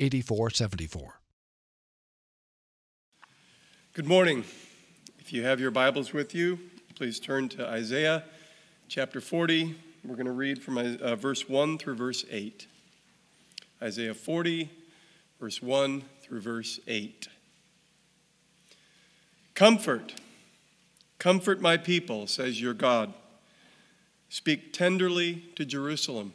8474. 0.00 1.20
Good 3.94 4.06
morning. 4.06 4.44
If 5.18 5.32
you 5.32 5.42
have 5.42 5.58
your 5.58 5.72
Bibles 5.72 6.12
with 6.12 6.36
you, 6.36 6.60
please 6.94 7.18
turn 7.18 7.48
to 7.50 7.66
Isaiah 7.66 8.22
chapter 8.86 9.20
40. 9.20 9.74
We're 10.04 10.14
going 10.14 10.26
to 10.26 10.32
read 10.32 10.62
from 10.62 10.78
uh, 10.78 11.16
verse 11.16 11.48
1 11.48 11.78
through 11.78 11.96
verse 11.96 12.24
8. 12.30 12.68
Isaiah 13.82 14.14
40, 14.14 14.70
verse 15.40 15.60
1 15.60 16.04
through 16.22 16.40
verse 16.42 16.78
8. 16.86 17.28
Comfort, 19.54 20.14
comfort 21.18 21.60
my 21.60 21.76
people, 21.76 22.28
says 22.28 22.60
your 22.60 22.74
God. 22.74 23.12
Speak 24.28 24.72
tenderly 24.72 25.42
to 25.56 25.64
Jerusalem 25.64 26.34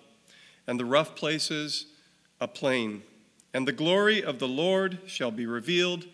and 0.67 0.79
the 0.79 0.85
rough 0.85 1.15
places 1.15 1.87
a 2.39 2.47
plain. 2.47 3.03
And 3.53 3.67
the 3.67 3.73
glory 3.73 4.23
of 4.23 4.39
the 4.39 4.47
Lord 4.47 4.99
shall 5.05 5.31
be 5.31 5.45
revealed, 5.45 6.05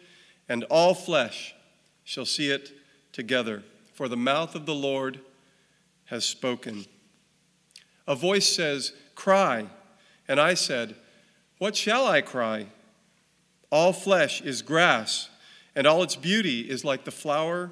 and 0.50 0.64
all 0.66 0.94
flesh 0.94 1.56
shall 2.03 2.26
see 2.26 2.50
it 2.50 2.72
together. 3.12 3.64
For 3.94 4.08
the 4.08 4.18
mouth 4.18 4.56
of 4.56 4.66
the 4.66 4.75
Lord 4.75 5.20
has 6.06 6.25
spoken. 6.25 6.86
A 8.08 8.16
voice 8.16 8.48
says, 8.48 8.94
Cry. 9.16 9.68
And 10.28 10.40
I 10.40 10.53
said, 10.53 10.95
What 11.58 11.75
shall 11.75 12.06
I 12.06 12.22
cry? 12.22 12.68
All 13.70 13.94
flesh 13.94 14.42
is 14.42 14.62
grass, 14.62 15.30
and 15.75 15.86
all 15.86 16.03
its 16.03 16.16
beauty 16.16 16.62
is 16.70 16.86
like 16.86 17.03
the 17.03 17.12
flower 17.12 17.72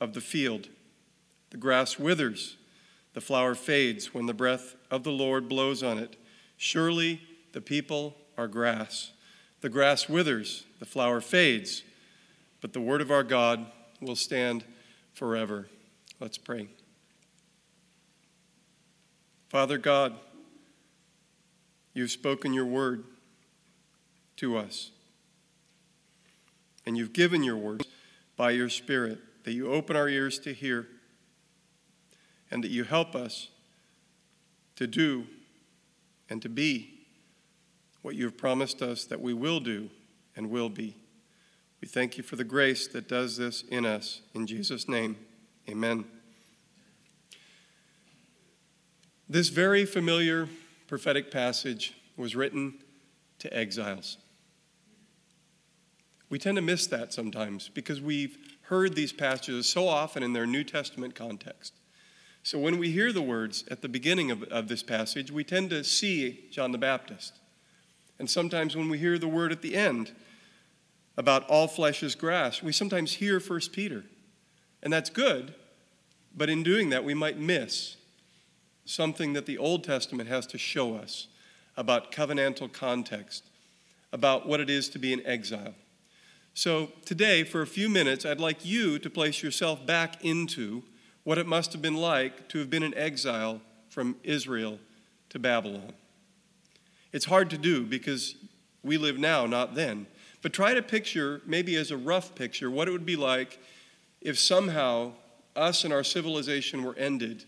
of 0.00 0.14
the 0.14 0.20
field. 0.20 0.68
The 1.50 1.56
grass 1.56 1.98
withers 1.98 2.56
the 3.14 3.20
flower 3.20 3.54
fades 3.54 4.12
when 4.12 4.26
the 4.26 4.34
breath 4.34 4.74
of 4.90 5.04
the 5.04 5.12
Lord 5.12 5.48
blows 5.48 5.82
on 5.82 5.98
it. 5.98 6.16
Surely 6.56 7.20
the 7.52 7.60
people 7.60 8.16
are 8.36 8.48
grass. 8.48 9.12
The 9.60 9.68
grass 9.68 10.08
withers, 10.08 10.66
the 10.80 10.84
flower 10.84 11.20
fades, 11.20 11.82
but 12.60 12.72
the 12.72 12.80
word 12.80 13.00
of 13.00 13.10
our 13.10 13.22
God 13.22 13.66
will 14.00 14.16
stand 14.16 14.64
forever. 15.14 15.68
Let's 16.20 16.36
pray. 16.36 16.68
Father 19.48 19.78
God, 19.78 20.14
you've 21.94 22.10
spoken 22.10 22.52
your 22.52 22.66
word 22.66 23.04
to 24.36 24.58
us. 24.58 24.90
And 26.84 26.98
you've 26.98 27.12
given 27.12 27.42
your 27.42 27.56
word 27.56 27.86
by 28.36 28.50
your 28.50 28.68
Spirit 28.68 29.18
that 29.44 29.52
you 29.52 29.72
open 29.72 29.96
our 29.96 30.08
ears 30.08 30.38
to 30.40 30.52
hear 30.52 30.88
and 32.54 32.62
that 32.62 32.70
you 32.70 32.84
help 32.84 33.16
us 33.16 33.48
to 34.76 34.86
do 34.86 35.26
and 36.30 36.40
to 36.40 36.48
be 36.48 37.00
what 38.00 38.14
you 38.14 38.24
have 38.24 38.38
promised 38.38 38.80
us 38.80 39.04
that 39.06 39.20
we 39.20 39.34
will 39.34 39.58
do 39.58 39.90
and 40.36 40.48
will 40.48 40.68
be. 40.68 40.96
We 41.80 41.88
thank 41.88 42.16
you 42.16 42.22
for 42.22 42.36
the 42.36 42.44
grace 42.44 42.86
that 42.88 43.08
does 43.08 43.36
this 43.36 43.62
in 43.62 43.84
us. 43.84 44.22
In 44.34 44.46
Jesus' 44.46 44.88
name, 44.88 45.16
amen. 45.68 46.04
This 49.28 49.48
very 49.48 49.84
familiar 49.84 50.48
prophetic 50.86 51.32
passage 51.32 51.94
was 52.16 52.36
written 52.36 52.74
to 53.40 53.52
exiles. 53.52 54.16
We 56.30 56.38
tend 56.38 56.56
to 56.56 56.62
miss 56.62 56.86
that 56.86 57.12
sometimes 57.12 57.68
because 57.68 58.00
we've 58.00 58.38
heard 58.62 58.94
these 58.94 59.12
passages 59.12 59.68
so 59.68 59.88
often 59.88 60.22
in 60.22 60.32
their 60.32 60.46
New 60.46 60.62
Testament 60.62 61.16
context. 61.16 61.74
So 62.44 62.58
when 62.58 62.76
we 62.76 62.90
hear 62.90 63.10
the 63.10 63.22
words 63.22 63.64
at 63.70 63.80
the 63.80 63.88
beginning 63.88 64.30
of, 64.30 64.42
of 64.44 64.68
this 64.68 64.82
passage, 64.82 65.32
we 65.32 65.44
tend 65.44 65.70
to 65.70 65.82
see 65.82 66.44
John 66.50 66.72
the 66.72 66.78
Baptist. 66.78 67.40
And 68.18 68.28
sometimes 68.28 68.76
when 68.76 68.90
we 68.90 68.98
hear 68.98 69.18
the 69.18 69.26
word 69.26 69.50
at 69.50 69.62
the 69.62 69.74
end 69.74 70.12
about 71.16 71.48
all 71.48 71.66
flesh 71.66 72.02
is 72.02 72.14
grass, 72.14 72.62
we 72.62 72.70
sometimes 72.70 73.14
hear 73.14 73.40
1 73.40 73.60
Peter. 73.72 74.04
And 74.82 74.92
that's 74.92 75.08
good, 75.08 75.54
but 76.36 76.50
in 76.50 76.62
doing 76.62 76.90
that, 76.90 77.02
we 77.02 77.14
might 77.14 77.38
miss 77.38 77.96
something 78.84 79.32
that 79.32 79.46
the 79.46 79.56
Old 79.56 79.82
Testament 79.82 80.28
has 80.28 80.46
to 80.48 80.58
show 80.58 80.96
us 80.96 81.28
about 81.78 82.12
covenantal 82.12 82.70
context, 82.70 83.44
about 84.12 84.46
what 84.46 84.60
it 84.60 84.68
is 84.68 84.90
to 84.90 84.98
be 84.98 85.14
in 85.14 85.26
exile. 85.26 85.74
So 86.52 86.92
today, 87.06 87.42
for 87.42 87.62
a 87.62 87.66
few 87.66 87.88
minutes, 87.88 88.26
I'd 88.26 88.38
like 88.38 88.66
you 88.66 88.98
to 88.98 89.08
place 89.08 89.42
yourself 89.42 89.86
back 89.86 90.22
into 90.22 90.82
what 91.24 91.38
it 91.38 91.46
must 91.46 91.72
have 91.72 91.82
been 91.82 91.96
like 91.96 92.48
to 92.50 92.58
have 92.58 92.70
been 92.70 92.82
in 92.82 92.94
exile 92.94 93.60
from 93.88 94.16
Israel 94.22 94.78
to 95.30 95.38
Babylon. 95.38 95.92
It's 97.12 97.24
hard 97.24 97.50
to 97.50 97.58
do 97.58 97.84
because 97.84 98.36
we 98.82 98.98
live 98.98 99.18
now, 99.18 99.46
not 99.46 99.74
then. 99.74 100.06
But 100.42 100.52
try 100.52 100.74
to 100.74 100.82
picture, 100.82 101.40
maybe 101.46 101.76
as 101.76 101.90
a 101.90 101.96
rough 101.96 102.34
picture, 102.34 102.70
what 102.70 102.86
it 102.86 102.90
would 102.90 103.06
be 103.06 103.16
like 103.16 103.58
if 104.20 104.38
somehow 104.38 105.12
us 105.56 105.84
and 105.84 105.92
our 105.92 106.04
civilization 106.04 106.84
were 106.84 106.94
ended 106.96 107.44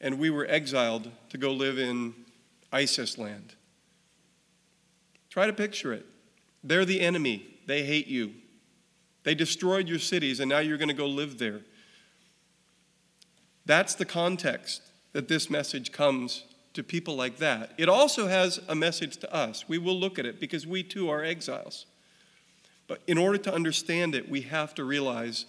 and 0.00 0.18
we 0.18 0.30
were 0.30 0.46
exiled 0.46 1.10
to 1.28 1.38
go 1.38 1.52
live 1.52 1.78
in 1.78 2.14
ISIS 2.72 3.18
land. 3.18 3.54
Try 5.28 5.46
to 5.46 5.52
picture 5.52 5.92
it. 5.92 6.06
They're 6.64 6.84
the 6.84 7.00
enemy, 7.00 7.58
they 7.66 7.84
hate 7.84 8.06
you. 8.06 8.32
They 9.22 9.34
destroyed 9.34 9.88
your 9.88 9.98
cities, 9.98 10.40
and 10.40 10.48
now 10.48 10.60
you're 10.60 10.78
going 10.78 10.88
to 10.88 10.94
go 10.94 11.06
live 11.06 11.38
there. 11.38 11.60
That's 13.66 13.94
the 13.94 14.04
context 14.04 14.82
that 15.12 15.28
this 15.28 15.50
message 15.50 15.92
comes 15.92 16.44
to 16.74 16.82
people 16.82 17.16
like 17.16 17.38
that. 17.38 17.72
It 17.78 17.88
also 17.88 18.28
has 18.28 18.60
a 18.68 18.74
message 18.74 19.16
to 19.18 19.34
us. 19.34 19.68
We 19.68 19.78
will 19.78 19.98
look 19.98 20.18
at 20.18 20.26
it 20.26 20.40
because 20.40 20.66
we 20.66 20.82
too 20.82 21.08
are 21.10 21.24
exiles. 21.24 21.86
But 22.86 23.02
in 23.06 23.18
order 23.18 23.38
to 23.38 23.54
understand 23.54 24.14
it, 24.14 24.28
we 24.28 24.42
have 24.42 24.74
to 24.76 24.84
realize 24.84 25.46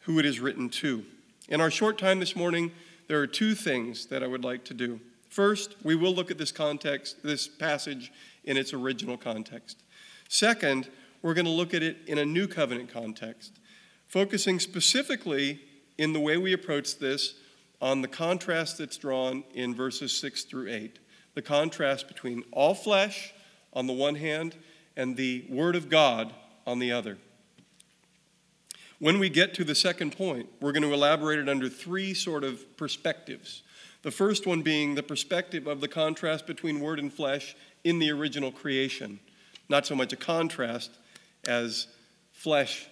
who 0.00 0.18
it 0.18 0.24
is 0.24 0.40
written 0.40 0.68
to. 0.68 1.04
In 1.48 1.60
our 1.60 1.70
short 1.70 1.98
time 1.98 2.20
this 2.20 2.36
morning, 2.36 2.72
there 3.08 3.20
are 3.20 3.26
two 3.26 3.54
things 3.54 4.06
that 4.06 4.22
I 4.22 4.26
would 4.26 4.44
like 4.44 4.64
to 4.64 4.74
do. 4.74 5.00
First, 5.28 5.76
we 5.82 5.94
will 5.94 6.14
look 6.14 6.30
at 6.30 6.38
this 6.38 6.52
context, 6.52 7.22
this 7.22 7.48
passage 7.48 8.12
in 8.44 8.56
its 8.56 8.72
original 8.72 9.16
context. 9.16 9.82
Second, 10.28 10.88
we're 11.22 11.34
going 11.34 11.46
to 11.46 11.50
look 11.50 11.74
at 11.74 11.82
it 11.82 11.98
in 12.06 12.18
a 12.18 12.24
new 12.24 12.46
covenant 12.46 12.92
context, 12.92 13.52
focusing 14.08 14.58
specifically 14.58 15.60
in 15.98 16.12
the 16.12 16.20
way 16.20 16.36
we 16.36 16.52
approach 16.52 16.98
this 16.98 17.34
on 17.80 18.00
the 18.00 18.08
contrast 18.08 18.78
that's 18.78 18.96
drawn 18.96 19.44
in 19.54 19.74
verses 19.74 20.16
6 20.18 20.44
through 20.44 20.68
8. 20.70 20.98
The 21.34 21.42
contrast 21.42 22.08
between 22.08 22.44
all 22.52 22.74
flesh 22.74 23.32
on 23.72 23.86
the 23.86 23.92
one 23.92 24.14
hand 24.14 24.54
and 24.96 25.16
the 25.16 25.44
Word 25.48 25.76
of 25.76 25.88
God 25.88 26.32
on 26.66 26.78
the 26.78 26.92
other. 26.92 27.18
When 28.98 29.18
we 29.18 29.28
get 29.28 29.52
to 29.54 29.64
the 29.64 29.74
second 29.74 30.16
point, 30.16 30.48
we're 30.60 30.72
going 30.72 30.84
to 30.84 30.94
elaborate 30.94 31.40
it 31.40 31.48
under 31.48 31.68
three 31.68 32.14
sort 32.14 32.44
of 32.44 32.76
perspectives. 32.76 33.62
The 34.02 34.12
first 34.12 34.46
one 34.46 34.62
being 34.62 34.94
the 34.94 35.02
perspective 35.02 35.66
of 35.66 35.80
the 35.80 35.88
contrast 35.88 36.46
between 36.46 36.80
Word 36.80 37.00
and 37.00 37.12
flesh 37.12 37.56
in 37.82 37.98
the 37.98 38.10
original 38.10 38.52
creation. 38.52 39.18
Not 39.68 39.86
so 39.86 39.96
much 39.96 40.12
a 40.12 40.16
contrast 40.16 40.90
as 41.44 41.88
flesh 42.30 42.86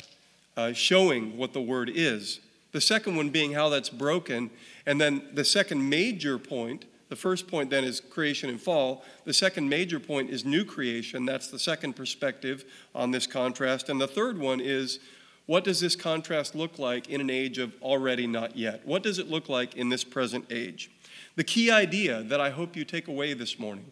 uh, 0.56 0.72
showing 0.72 1.36
what 1.36 1.52
the 1.52 1.62
Word 1.62 1.90
is. 1.92 2.40
The 2.72 2.80
second 2.80 3.16
one 3.16 3.30
being 3.30 3.52
how 3.52 3.68
that's 3.68 3.88
broken. 3.90 4.50
And 4.86 5.00
then 5.00 5.22
the 5.32 5.44
second 5.44 5.88
major 5.88 6.38
point 6.38 6.84
The 7.10 7.16
first 7.16 7.48
point 7.48 7.70
then 7.70 7.82
is 7.82 8.00
creation 8.00 8.48
and 8.48 8.60
fall. 8.60 9.04
The 9.24 9.34
second 9.34 9.68
major 9.68 9.98
point 9.98 10.30
is 10.30 10.44
new 10.44 10.64
creation. 10.64 11.26
That's 11.26 11.48
the 11.48 11.58
second 11.58 11.94
perspective 11.94 12.64
on 12.94 13.10
this 13.10 13.26
contrast. 13.26 13.88
And 13.88 14.00
the 14.00 14.06
third 14.06 14.38
one 14.38 14.60
is 14.60 15.00
what 15.46 15.64
does 15.64 15.80
this 15.80 15.96
contrast 15.96 16.54
look 16.54 16.78
like 16.78 17.08
in 17.08 17.20
an 17.20 17.28
age 17.28 17.58
of 17.58 17.74
already 17.82 18.28
not 18.28 18.56
yet? 18.56 18.86
What 18.86 19.02
does 19.02 19.18
it 19.18 19.28
look 19.28 19.48
like 19.48 19.76
in 19.76 19.88
this 19.88 20.04
present 20.04 20.46
age? 20.50 20.92
The 21.34 21.42
key 21.42 21.68
idea 21.68 22.22
that 22.22 22.40
I 22.40 22.50
hope 22.50 22.76
you 22.76 22.84
take 22.84 23.08
away 23.08 23.34
this 23.34 23.58
morning 23.58 23.90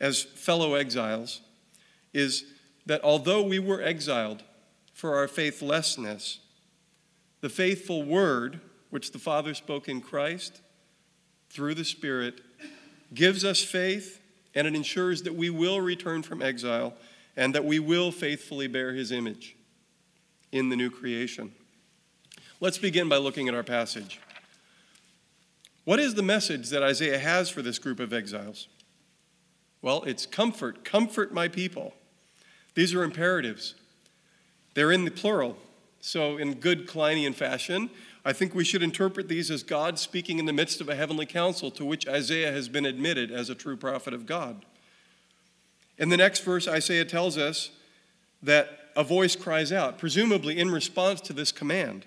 as 0.00 0.22
fellow 0.22 0.74
exiles 0.74 1.42
is 2.14 2.44
that 2.86 3.04
although 3.04 3.42
we 3.42 3.58
were 3.58 3.82
exiled 3.82 4.42
for 4.94 5.14
our 5.16 5.28
faithlessness, 5.28 6.40
the 7.44 7.50
faithful 7.50 8.02
word 8.02 8.58
which 8.88 9.12
the 9.12 9.18
Father 9.18 9.52
spoke 9.52 9.86
in 9.86 10.00
Christ 10.00 10.62
through 11.50 11.74
the 11.74 11.84
Spirit 11.84 12.40
gives 13.12 13.44
us 13.44 13.62
faith 13.62 14.18
and 14.54 14.66
it 14.66 14.74
ensures 14.74 15.24
that 15.24 15.34
we 15.34 15.50
will 15.50 15.82
return 15.82 16.22
from 16.22 16.40
exile 16.40 16.94
and 17.36 17.54
that 17.54 17.66
we 17.66 17.78
will 17.78 18.10
faithfully 18.10 18.66
bear 18.66 18.94
his 18.94 19.12
image 19.12 19.56
in 20.52 20.70
the 20.70 20.76
new 20.76 20.88
creation. 20.88 21.52
Let's 22.60 22.78
begin 22.78 23.10
by 23.10 23.18
looking 23.18 23.46
at 23.46 23.54
our 23.54 23.62
passage. 23.62 24.20
What 25.84 26.00
is 26.00 26.14
the 26.14 26.22
message 26.22 26.70
that 26.70 26.82
Isaiah 26.82 27.18
has 27.18 27.50
for 27.50 27.60
this 27.60 27.78
group 27.78 28.00
of 28.00 28.14
exiles? 28.14 28.68
Well, 29.82 30.02
it's 30.04 30.24
comfort. 30.24 30.82
Comfort 30.82 31.34
my 31.34 31.48
people. 31.48 31.92
These 32.74 32.94
are 32.94 33.04
imperatives. 33.04 33.74
They're 34.72 34.92
in 34.92 35.04
the 35.04 35.10
plural. 35.10 35.58
So, 36.06 36.36
in 36.36 36.56
good 36.56 36.86
Klinean 36.86 37.34
fashion, 37.34 37.88
I 38.26 38.34
think 38.34 38.54
we 38.54 38.62
should 38.62 38.82
interpret 38.82 39.26
these 39.26 39.50
as 39.50 39.62
God 39.62 39.98
speaking 39.98 40.38
in 40.38 40.44
the 40.44 40.52
midst 40.52 40.82
of 40.82 40.90
a 40.90 40.94
heavenly 40.94 41.24
council 41.24 41.70
to 41.70 41.82
which 41.82 42.06
Isaiah 42.06 42.52
has 42.52 42.68
been 42.68 42.84
admitted 42.84 43.30
as 43.30 43.48
a 43.48 43.54
true 43.54 43.74
prophet 43.74 44.12
of 44.12 44.26
God. 44.26 44.66
In 45.96 46.10
the 46.10 46.18
next 46.18 46.40
verse, 46.40 46.68
Isaiah 46.68 47.06
tells 47.06 47.38
us 47.38 47.70
that 48.42 48.90
a 48.94 49.02
voice 49.02 49.34
cries 49.34 49.72
out, 49.72 49.96
presumably 49.96 50.58
in 50.58 50.70
response 50.70 51.22
to 51.22 51.32
this 51.32 51.50
command. 51.50 52.04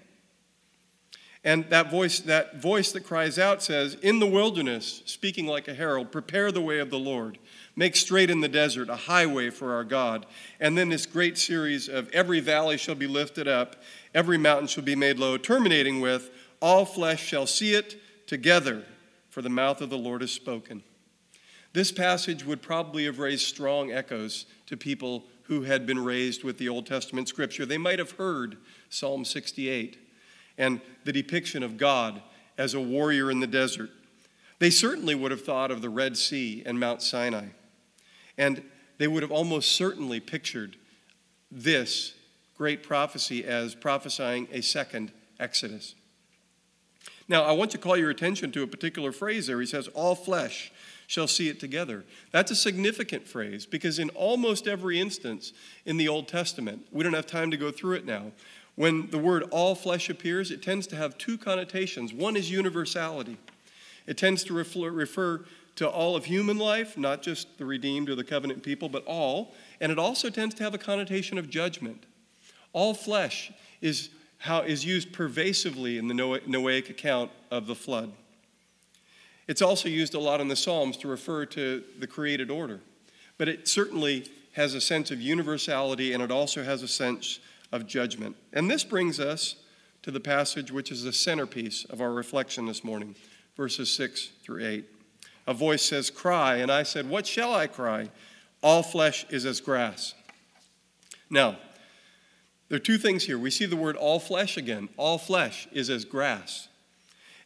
And 1.43 1.67
that 1.71 1.89
voice, 1.89 2.19
that 2.19 2.61
voice 2.61 2.91
that 2.91 3.01
cries 3.03 3.39
out 3.39 3.63
says, 3.63 3.95
In 4.03 4.19
the 4.19 4.27
wilderness, 4.27 5.01
speaking 5.07 5.47
like 5.47 5.67
a 5.67 5.73
herald, 5.73 6.11
prepare 6.11 6.51
the 6.51 6.61
way 6.61 6.77
of 6.77 6.91
the 6.91 6.99
Lord. 6.99 7.39
Make 7.77 7.95
straight 7.95 8.31
in 8.31 8.41
the 8.41 8.49
desert 8.49 8.89
a 8.89 8.95
highway 8.95 9.51
for 9.51 9.75
our 9.75 9.83
God. 9.83 10.25
And 10.59 10.75
then 10.75 10.89
this 10.89 11.05
great 11.05 11.37
series 11.37 11.87
of 11.87 12.09
every 12.09 12.39
valley 12.39 12.75
shall 12.75 12.95
be 12.95 13.05
lifted 13.05 13.47
up, 13.47 13.75
every 14.15 14.39
mountain 14.39 14.65
shall 14.65 14.83
be 14.83 14.95
made 14.95 15.19
low, 15.19 15.37
terminating 15.37 16.01
with, 16.01 16.31
All 16.59 16.85
flesh 16.85 17.23
shall 17.23 17.45
see 17.45 17.75
it 17.75 18.01
together, 18.25 18.83
for 19.29 19.43
the 19.43 19.49
mouth 19.49 19.79
of 19.79 19.91
the 19.91 19.97
Lord 19.97 20.21
has 20.21 20.31
spoken. 20.31 20.81
This 21.73 21.91
passage 21.91 22.43
would 22.43 22.63
probably 22.63 23.05
have 23.05 23.19
raised 23.19 23.45
strong 23.45 23.91
echoes 23.91 24.47
to 24.65 24.75
people 24.75 25.25
who 25.43 25.61
had 25.61 25.85
been 25.85 26.03
raised 26.03 26.43
with 26.43 26.57
the 26.57 26.69
Old 26.69 26.87
Testament 26.87 27.29
scripture. 27.29 27.63
They 27.63 27.77
might 27.77 27.99
have 27.99 28.11
heard 28.11 28.57
Psalm 28.89 29.23
68 29.23 29.99
and 30.57 30.81
the 31.03 31.13
depiction 31.13 31.61
of 31.61 31.77
God 31.77 32.23
as 32.57 32.73
a 32.73 32.81
warrior 32.81 33.29
in 33.29 33.39
the 33.39 33.45
desert. 33.45 33.91
They 34.57 34.71
certainly 34.71 35.13
would 35.13 35.29
have 35.29 35.45
thought 35.45 35.69
of 35.69 35.83
the 35.83 35.89
Red 35.89 36.17
Sea 36.17 36.63
and 36.65 36.79
Mount 36.79 37.03
Sinai. 37.03 37.49
And 38.37 38.63
they 38.97 39.07
would 39.07 39.23
have 39.23 39.31
almost 39.31 39.71
certainly 39.71 40.19
pictured 40.19 40.75
this 41.51 42.13
great 42.57 42.83
prophecy 42.83 43.45
as 43.45 43.75
prophesying 43.75 44.47
a 44.51 44.61
second 44.61 45.11
Exodus. 45.39 45.95
Now, 47.27 47.43
I 47.43 47.51
want 47.51 47.71
to 47.71 47.77
call 47.77 47.97
your 47.97 48.09
attention 48.09 48.51
to 48.53 48.63
a 48.63 48.67
particular 48.67 49.11
phrase 49.11 49.47
there. 49.47 49.59
He 49.59 49.67
says, 49.67 49.87
All 49.89 50.15
flesh 50.15 50.71
shall 51.07 51.27
see 51.27 51.49
it 51.49 51.59
together. 51.59 52.05
That's 52.31 52.51
a 52.51 52.55
significant 52.55 53.27
phrase 53.27 53.65
because 53.65 53.99
in 53.99 54.09
almost 54.09 54.67
every 54.67 54.99
instance 54.99 55.53
in 55.85 55.97
the 55.97 56.07
Old 56.07 56.27
Testament, 56.27 56.85
we 56.91 57.03
don't 57.03 57.13
have 57.13 57.27
time 57.27 57.51
to 57.51 57.57
go 57.57 57.71
through 57.71 57.93
it 57.93 58.05
now. 58.05 58.31
When 58.75 59.09
the 59.09 59.17
word 59.17 59.43
all 59.51 59.73
flesh 59.73 60.09
appears, 60.09 60.51
it 60.51 60.61
tends 60.61 60.85
to 60.87 60.95
have 60.95 61.17
two 61.17 61.37
connotations. 61.37 62.13
One 62.13 62.35
is 62.35 62.51
universality, 62.51 63.37
it 64.07 64.17
tends 64.17 64.43
to 64.45 64.53
refer 64.53 65.45
to 65.75 65.87
all 65.87 66.15
of 66.15 66.25
human 66.25 66.57
life, 66.57 66.97
not 66.97 67.21
just 67.21 67.57
the 67.59 67.65
redeemed 67.65 68.09
or 68.09 68.15
the 68.15 68.23
covenant 68.23 68.63
people, 68.63 68.89
but 68.89 69.05
all. 69.05 69.53
And 69.79 69.91
it 69.91 69.99
also 69.99 70.29
tends 70.29 70.55
to 70.55 70.63
have 70.63 70.73
a 70.73 70.79
connotation 70.79 71.37
of 71.37 71.49
judgment. 71.49 72.03
All 72.73 72.93
flesh 72.93 73.51
is 73.81 74.09
how 74.39 74.61
is 74.61 74.85
used 74.85 75.13
pervasively 75.13 75.97
in 75.97 76.07
the 76.07 76.13
Noahic 76.13 76.89
account 76.89 77.31
of 77.51 77.67
the 77.67 77.75
flood. 77.75 78.11
It's 79.47 79.61
also 79.61 79.87
used 79.87 80.13
a 80.13 80.19
lot 80.19 80.41
in 80.41 80.47
the 80.47 80.55
Psalms 80.55 80.97
to 80.97 81.07
refer 81.07 81.45
to 81.47 81.83
the 81.99 82.07
created 82.07 82.51
order. 82.51 82.81
But 83.37 83.47
it 83.47 83.67
certainly 83.67 84.29
has 84.53 84.73
a 84.73 84.81
sense 84.81 85.11
of 85.11 85.21
universality 85.21 86.13
and 86.13 86.23
it 86.23 86.31
also 86.31 86.63
has 86.63 86.81
a 86.81 86.87
sense 86.87 87.39
of 87.71 87.85
judgment. 87.87 88.35
And 88.51 88.69
this 88.69 88.83
brings 88.83 89.19
us 89.19 89.55
to 90.01 90.11
the 90.11 90.19
passage 90.19 90.71
which 90.71 90.91
is 90.91 91.03
the 91.03 91.13
centerpiece 91.13 91.85
of 91.85 92.01
our 92.01 92.11
reflection 92.11 92.65
this 92.65 92.83
morning, 92.83 93.15
verses 93.57 93.91
6 93.91 94.29
through 94.43 94.65
8 94.65 94.85
a 95.47 95.53
voice 95.53 95.81
says, 95.81 96.09
Cry. 96.09 96.57
And 96.57 96.69
I 96.69 96.83
said, 96.83 97.09
What 97.09 97.25
shall 97.25 97.55
I 97.55 97.67
cry? 97.67 98.09
All 98.61 98.83
flesh 98.83 99.25
is 99.29 99.45
as 99.45 99.61
grass. 99.61 100.13
Now, 101.29 101.57
there 102.67 102.75
are 102.75 102.79
two 102.79 102.97
things 102.97 103.23
here. 103.23 103.39
We 103.39 103.49
see 103.49 103.65
the 103.65 103.77
word 103.77 103.95
all 103.95 104.19
flesh 104.19 104.57
again. 104.57 104.89
All 104.97 105.17
flesh 105.17 105.67
is 105.71 105.89
as 105.89 106.03
grass. 106.03 106.67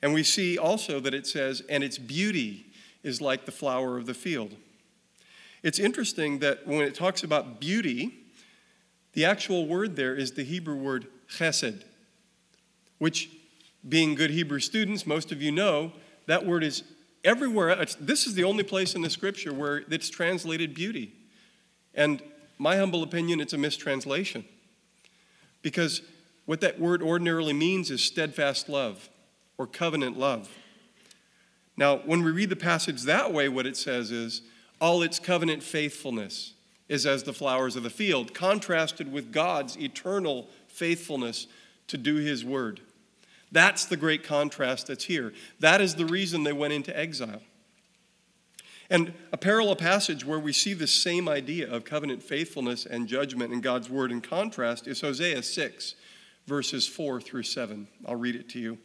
And 0.01 0.13
we 0.15 0.23
see 0.23 0.57
also 0.57 0.99
that 0.99 1.13
it 1.13 1.27
says, 1.27 1.61
and 1.69 1.83
its 1.83 1.99
beauty 1.99 2.65
is 3.03 3.21
like 3.21 3.45
the 3.45 3.51
flower 3.51 3.97
of 3.97 4.07
the 4.07 4.15
field. 4.15 4.55
It's 5.61 5.77
interesting 5.77 6.39
that 6.39 6.65
when 6.65 6.81
it 6.81 6.95
talks 6.95 7.23
about 7.23 7.59
beauty, 7.59 8.15
the 9.13 9.25
actual 9.25 9.67
word 9.67 9.95
there 9.95 10.15
is 10.15 10.31
the 10.31 10.43
Hebrew 10.43 10.75
word 10.75 11.05
chesed, 11.29 11.83
which, 12.97 13.29
being 13.87 14.15
good 14.15 14.31
Hebrew 14.31 14.59
students, 14.59 15.05
most 15.07 15.31
of 15.31 15.41
you 15.41 15.51
know, 15.51 15.91
that 16.27 16.45
word 16.45 16.63
is 16.63 16.83
everywhere, 17.23 17.85
this 17.99 18.27
is 18.27 18.35
the 18.35 18.43
only 18.43 18.63
place 18.63 18.95
in 18.95 19.01
the 19.01 19.09
scripture 19.09 19.53
where 19.53 19.83
it's 19.89 20.09
translated 20.09 20.73
beauty. 20.73 21.13
And 21.93 22.21
my 22.57 22.77
humble 22.77 23.03
opinion, 23.03 23.41
it's 23.41 23.53
a 23.53 23.57
mistranslation. 23.57 24.45
Because 25.61 26.01
what 26.45 26.61
that 26.61 26.79
word 26.79 27.01
ordinarily 27.01 27.53
means 27.53 27.91
is 27.91 28.03
steadfast 28.03 28.69
love 28.69 29.09
or 29.57 29.67
covenant 29.67 30.17
love. 30.17 30.49
Now, 31.77 31.97
when 31.97 32.23
we 32.23 32.31
read 32.31 32.49
the 32.49 32.55
passage 32.55 33.03
that 33.03 33.33
way, 33.33 33.49
what 33.49 33.65
it 33.65 33.77
says 33.77 34.11
is, 34.11 34.41
all 34.79 35.01
its 35.01 35.19
covenant 35.19 35.63
faithfulness 35.63 36.53
is 36.89 37.05
as 37.05 37.23
the 37.23 37.33
flowers 37.33 37.75
of 37.75 37.83
the 37.83 37.89
field, 37.89 38.33
contrasted 38.33 39.11
with 39.11 39.31
God's 39.31 39.77
eternal 39.77 40.49
faithfulness 40.67 41.47
to 41.87 41.97
do 41.97 42.15
his 42.15 42.43
word. 42.43 42.81
That's 43.51 43.85
the 43.85 43.97
great 43.97 44.23
contrast 44.23 44.87
that's 44.87 45.03
here. 45.03 45.33
That 45.59 45.81
is 45.81 45.95
the 45.95 46.05
reason 46.05 46.43
they 46.43 46.53
went 46.53 46.73
into 46.73 46.97
exile. 46.97 47.41
And 48.89 49.13
a 49.31 49.37
parallel 49.37 49.77
passage 49.77 50.25
where 50.25 50.39
we 50.39 50.51
see 50.51 50.73
the 50.73 50.87
same 50.87 51.29
idea 51.29 51.71
of 51.71 51.85
covenant 51.85 52.21
faithfulness 52.21 52.85
and 52.85 53.07
judgment 53.07 53.53
in 53.53 53.61
God's 53.61 53.89
word 53.89 54.11
in 54.11 54.19
contrast 54.19 54.85
is 54.85 54.99
Hosea 54.99 55.43
6, 55.43 55.95
verses 56.45 56.87
4 56.87 57.21
through 57.21 57.43
7. 57.43 57.87
I'll 58.05 58.17
read 58.17 58.35
it 58.35 58.49
to 58.49 58.59
you. 58.59 58.77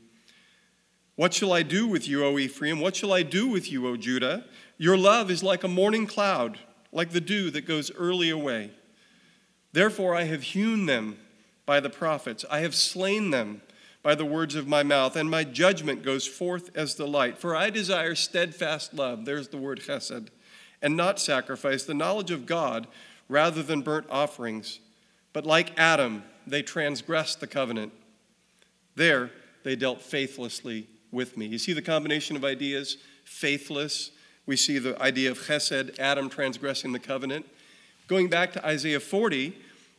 What 1.16 1.32
shall 1.34 1.52
I 1.52 1.62
do 1.62 1.88
with 1.88 2.06
you, 2.06 2.24
O 2.24 2.38
Ephraim? 2.38 2.78
What 2.78 2.94
shall 2.94 3.12
I 3.12 3.22
do 3.22 3.48
with 3.48 3.72
you, 3.72 3.88
O 3.88 3.96
Judah? 3.96 4.44
Your 4.78 4.96
love 4.96 5.30
is 5.30 5.42
like 5.42 5.64
a 5.64 5.68
morning 5.68 6.06
cloud, 6.06 6.58
like 6.92 7.10
the 7.10 7.20
dew 7.20 7.50
that 7.50 7.66
goes 7.66 7.90
early 7.92 8.30
away. 8.30 8.70
Therefore, 9.72 10.14
I 10.14 10.24
have 10.24 10.42
hewn 10.42 10.86
them 10.86 11.18
by 11.64 11.80
the 11.80 11.90
prophets, 11.90 12.44
I 12.48 12.60
have 12.60 12.76
slain 12.76 13.30
them 13.30 13.60
by 14.06 14.14
the 14.14 14.24
words 14.24 14.54
of 14.54 14.68
my 14.68 14.84
mouth, 14.84 15.16
and 15.16 15.28
my 15.28 15.42
judgment 15.42 16.04
goes 16.04 16.28
forth 16.28 16.70
as 16.76 16.94
the 16.94 17.08
light. 17.08 17.36
For 17.36 17.56
I 17.56 17.70
desire 17.70 18.14
steadfast 18.14 18.94
love, 18.94 19.24
there's 19.24 19.48
the 19.48 19.56
word 19.56 19.80
chesed, 19.80 20.28
and 20.80 20.96
not 20.96 21.18
sacrifice, 21.18 21.82
the 21.82 21.92
knowledge 21.92 22.30
of 22.30 22.46
God 22.46 22.86
rather 23.28 23.64
than 23.64 23.82
burnt 23.82 24.06
offerings. 24.08 24.78
But 25.32 25.44
like 25.44 25.76
Adam, 25.76 26.22
they 26.46 26.62
transgressed 26.62 27.40
the 27.40 27.48
covenant. 27.48 27.92
There, 28.94 29.32
they 29.64 29.74
dealt 29.74 30.00
faithlessly 30.00 30.86
with 31.10 31.36
me. 31.36 31.46
You 31.46 31.58
see 31.58 31.72
the 31.72 31.82
combination 31.82 32.36
of 32.36 32.44
ideas? 32.44 32.98
Faithless. 33.24 34.12
We 34.46 34.54
see 34.54 34.78
the 34.78 35.02
idea 35.02 35.32
of 35.32 35.38
chesed, 35.40 35.98
Adam 35.98 36.28
transgressing 36.28 36.92
the 36.92 37.00
covenant. 37.00 37.44
Going 38.06 38.28
back 38.28 38.52
to 38.52 38.64
Isaiah 38.64 39.00
40, 39.00 39.52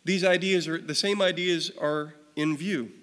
these 0.05 0.23
ideas 0.23 0.65
are 0.69 0.77
the 0.77 0.95
same 0.95 1.21
ideas 1.21 1.73
are 1.77 2.13
in 2.37 2.55
view. 2.55 2.93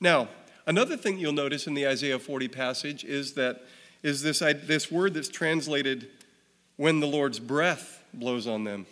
Now, 0.00 0.28
another 0.66 0.96
thing 0.96 1.18
you'll 1.18 1.32
notice 1.32 1.66
in 1.66 1.74
the 1.74 1.86
Isaiah 1.86 2.18
40 2.18 2.48
passage 2.48 3.04
is 3.04 3.34
that 3.34 3.62
is 4.02 4.22
this, 4.22 4.38
this 4.38 4.90
word 4.90 5.14
that's 5.14 5.28
translated 5.28 6.08
when 6.76 7.00
the 7.00 7.06
Lord's 7.06 7.38
breath 7.38 8.02
blows 8.12 8.46
on 8.46 8.64
them. 8.64 8.86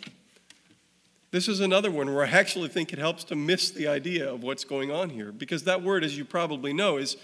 This 1.31 1.47
is 1.47 1.59
another 1.59 1.91
one 1.91 2.13
where 2.13 2.25
I 2.25 2.29
actually 2.29 2.69
think 2.69 2.91
it 2.93 2.99
helps 2.99 3.23
to 3.25 3.35
miss 3.35 3.69
the 3.69 3.87
idea 3.87 4.31
of 4.31 4.41
what's 4.41 4.63
going 4.63 4.91
on 4.91 5.09
here, 5.09 5.31
because 5.31 5.63
that 5.63 5.83
word, 5.83 6.03
as 6.03 6.17
you 6.17 6.25
probably 6.25 6.73
know, 6.73 6.97
is 6.97 7.17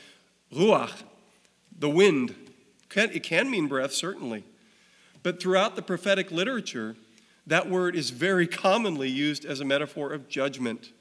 ruach, 0.54 1.04
The 1.78 1.90
wind, 1.90 2.36
it 2.96 3.24
can 3.24 3.50
mean 3.50 3.68
breath, 3.68 3.94
certainly. 3.94 4.44
But 5.24 5.42
throughout 5.42 5.76
the 5.76 5.82
prophetic 5.82 6.32
literature, 6.32 6.96
that 7.48 7.70
word 7.70 7.96
is 7.96 8.10
very 8.10 8.48
commonly 8.48 9.10
used 9.10 9.46
as 9.46 9.60
a 9.60 9.66
metaphor 9.66 10.12
of 10.12 10.28
judgment. 10.28 10.92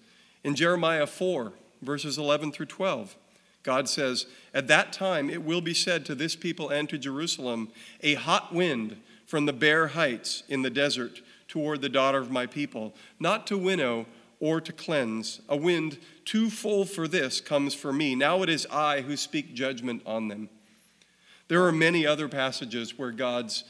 In 0.44 0.54
Jeremiah 0.54 1.06
4, 1.06 1.52
verses 1.82 2.18
11 2.18 2.52
through 2.52 2.66
12, 2.66 3.16
God 3.62 3.88
says, 3.88 4.26
At 4.54 4.68
that 4.68 4.92
time 4.92 5.28
it 5.28 5.42
will 5.42 5.60
be 5.60 5.74
said 5.74 6.04
to 6.06 6.14
this 6.14 6.36
people 6.36 6.68
and 6.70 6.88
to 6.88 6.98
Jerusalem, 6.98 7.68
A 8.02 8.14
hot 8.14 8.54
wind 8.54 8.96
from 9.26 9.46
the 9.46 9.52
bare 9.52 9.88
heights 9.88 10.42
in 10.48 10.62
the 10.62 10.70
desert 10.70 11.20
toward 11.46 11.80
the 11.80 11.88
daughter 11.88 12.18
of 12.18 12.30
my 12.30 12.46
people, 12.46 12.94
not 13.18 13.46
to 13.48 13.58
winnow 13.58 14.06
or 14.40 14.60
to 14.60 14.72
cleanse. 14.72 15.40
A 15.48 15.56
wind 15.56 15.98
too 16.24 16.48
full 16.48 16.84
for 16.84 17.06
this 17.06 17.40
comes 17.40 17.74
for 17.74 17.92
me. 17.92 18.14
Now 18.14 18.42
it 18.42 18.48
is 18.48 18.66
I 18.70 19.02
who 19.02 19.16
speak 19.16 19.54
judgment 19.54 20.02
on 20.06 20.28
them. 20.28 20.48
There 21.48 21.64
are 21.64 21.72
many 21.72 22.06
other 22.06 22.28
passages 22.28 22.98
where 22.98 23.10
God's 23.10 23.64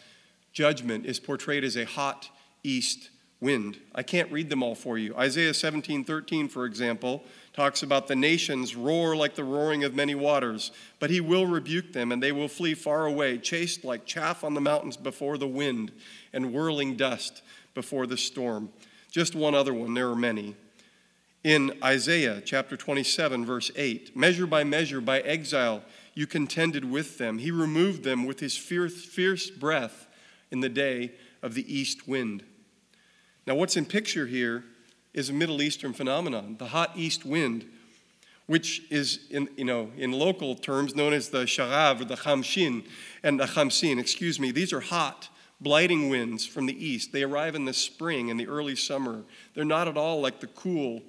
judgment 0.53 1.07
is 1.07 1.19
portrayed 1.19 1.65
as 1.65 1.77
a 1.77 1.85
hot 1.85 2.29
east 2.63 3.11
wind. 3.41 3.79
I 3.95 4.03
can't 4.03 4.31
read 4.31 4.51
them 4.51 4.63
all 4.63 4.75
for 4.75 4.99
you. 4.99 5.17
Isaiah 5.17 5.55
17 5.55 6.05
13, 6.05 6.49
for 6.49 6.67
example, 6.67 7.25
talks 7.61 7.83
about 7.83 8.09
the 8.09 8.17
nations 8.17 8.75
roar 8.75 9.15
like 9.15 9.35
the 9.35 9.45
roaring 9.45 9.85
of 9.85 9.95
many 9.95 10.15
waters, 10.15 10.73
but 10.99 11.11
he 11.11 11.21
will 11.21 11.45
rebuke 11.45 11.93
them, 11.93 12.11
and 12.11 12.23
they 12.23 12.33
will 12.33 12.49
flee 12.49 12.73
far 12.73 13.05
away, 13.05 13.37
chased 13.37 13.85
like 13.85 14.07
chaff 14.07 14.43
on 14.43 14.55
the 14.55 14.61
mountains 14.63 14.97
before 14.97 15.37
the 15.37 15.47
wind, 15.47 15.93
and 16.33 16.55
whirling 16.55 16.97
dust 16.97 17.43
before 17.75 18.07
the 18.07 18.17
storm. 18.17 18.71
Just 19.11 19.35
one 19.35 19.55
other 19.55 19.75
one, 19.75 19.93
there 19.93 20.09
are 20.09 20.17
many. 20.17 20.57
In 21.45 21.77
Isaiah 21.85 22.41
chapter 22.43 22.79
27, 22.79 23.45
verse 23.45 23.71
8, 23.77 24.17
measure 24.17 24.47
by 24.47 24.65
measure, 24.65 25.03
by 25.03 25.21
exile, 25.21 25.83
you 26.15 26.27
contended 26.27 26.91
with 26.91 27.19
them. 27.19 27.37
He 27.37 27.51
removed 27.51 28.05
them 28.05 28.25
with 28.25 28.41
his 28.41 28.57
fierce, 28.57 29.05
fierce 29.05 29.51
breath 29.51 30.07
in 30.51 30.61
the 30.61 30.71
day 30.71 31.13
of 31.43 31.53
the 31.53 31.71
east 31.71 32.09
wind. 32.09 32.43
Now, 33.47 33.55
what's 33.55 33.77
in 33.77 33.85
picture 33.85 34.27
here 34.27 34.65
is 35.13 35.29
a 35.29 35.33
Middle 35.33 35.63
Eastern 35.63 35.93
phenomenon, 35.93 36.57
the 36.59 36.67
hot 36.67 36.93
east 36.95 37.25
wind, 37.25 37.67
which 38.47 38.83
is, 38.91 39.21
in, 39.31 39.49
you 39.57 39.65
know, 39.65 39.91
in 39.97 40.13
local 40.13 40.55
terms 40.55 40.95
known 40.95 41.13
as 41.13 41.29
the 41.29 41.45
sharav 41.45 42.01
or 42.01 42.05
the 42.05 42.17
khamshin 42.17 42.85
and 43.23 43.39
the 43.39 43.45
khamsin, 43.45 43.99
excuse 43.99 44.41
me. 44.41 44.51
These 44.51 44.73
are 44.73 44.81
hot, 44.81 45.29
blighting 45.61 46.09
winds 46.09 46.47
from 46.47 46.67
the 46.67 46.85
east. 46.85 47.13
They 47.13 47.23
arrive 47.23 47.55
in 47.55 47.65
the 47.65 47.73
spring 47.73 48.31
and 48.31 48.41
the 48.41 48.49
early 48.49 48.77
summer. 48.77 49.23
They're 49.55 49.65
not 49.65 49.89
at 49.89 49.97
all 49.97 50.21
like 50.21 50.41
the 50.41 50.49
cool, 50.49 51.03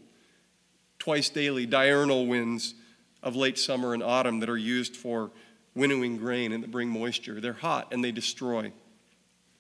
twice 1.00 1.30
daily 1.30 1.66
diurnal 1.66 2.28
winds 2.28 2.76
of 3.24 3.36
late 3.36 3.58
summer 3.58 3.94
and 3.94 4.04
autumn 4.04 4.40
that 4.40 4.50
are 4.50 4.58
used 4.58 4.96
for 4.96 5.32
winnowing 5.74 6.18
grain 6.18 6.52
and 6.52 6.64
that 6.64 6.72
bring 6.72 6.90
moisture. 6.90 7.40
They're 7.40 7.54
hot 7.54 7.88
and 7.92 8.04
they 8.04 8.12
destroy. 8.12 8.72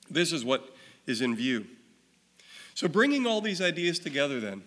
This 0.10 0.32
is 0.32 0.44
what 0.44 0.76
is 1.08 1.22
in 1.22 1.36
view. 1.36 1.66
So, 2.74 2.88
bringing 2.88 3.28
all 3.28 3.42
these 3.42 3.62
ideas 3.62 4.00
together, 4.00 4.40
then, 4.40 4.64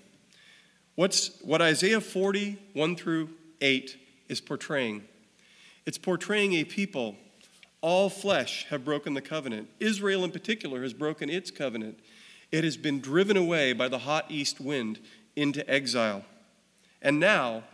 what's, 0.95 1.41
what 1.43 1.63
Isaiah 1.63 2.01
40, 2.01 2.59
1 2.73 2.97
through 2.97 3.31
8 3.61 3.97
is 4.29 4.41
portraying? 4.41 5.05
It's 5.87 5.99
portraying 5.99 6.55
a 6.55 6.65
people 6.65 7.17
all 7.81 8.09
flesh 8.09 8.65
have 8.71 8.83
broken 8.83 9.13
the 9.13 9.21
covenant. 9.21 9.69
Israel, 9.79 10.25
in 10.25 10.31
particular, 10.31 10.83
has 10.83 10.95
broken 10.95 11.29
its 11.29 11.51
covenant. 11.51 11.99
It 12.51 12.65
has 12.65 12.79
been 12.79 13.01
driven 13.01 13.37
away 13.37 13.75
by 13.75 13.89
the 13.89 13.99
hot 13.99 14.25
east 14.31 14.59
wind 14.59 15.01
into 15.37 15.69
exile. 15.71 16.25
And 17.03 17.21
now, 17.21 17.65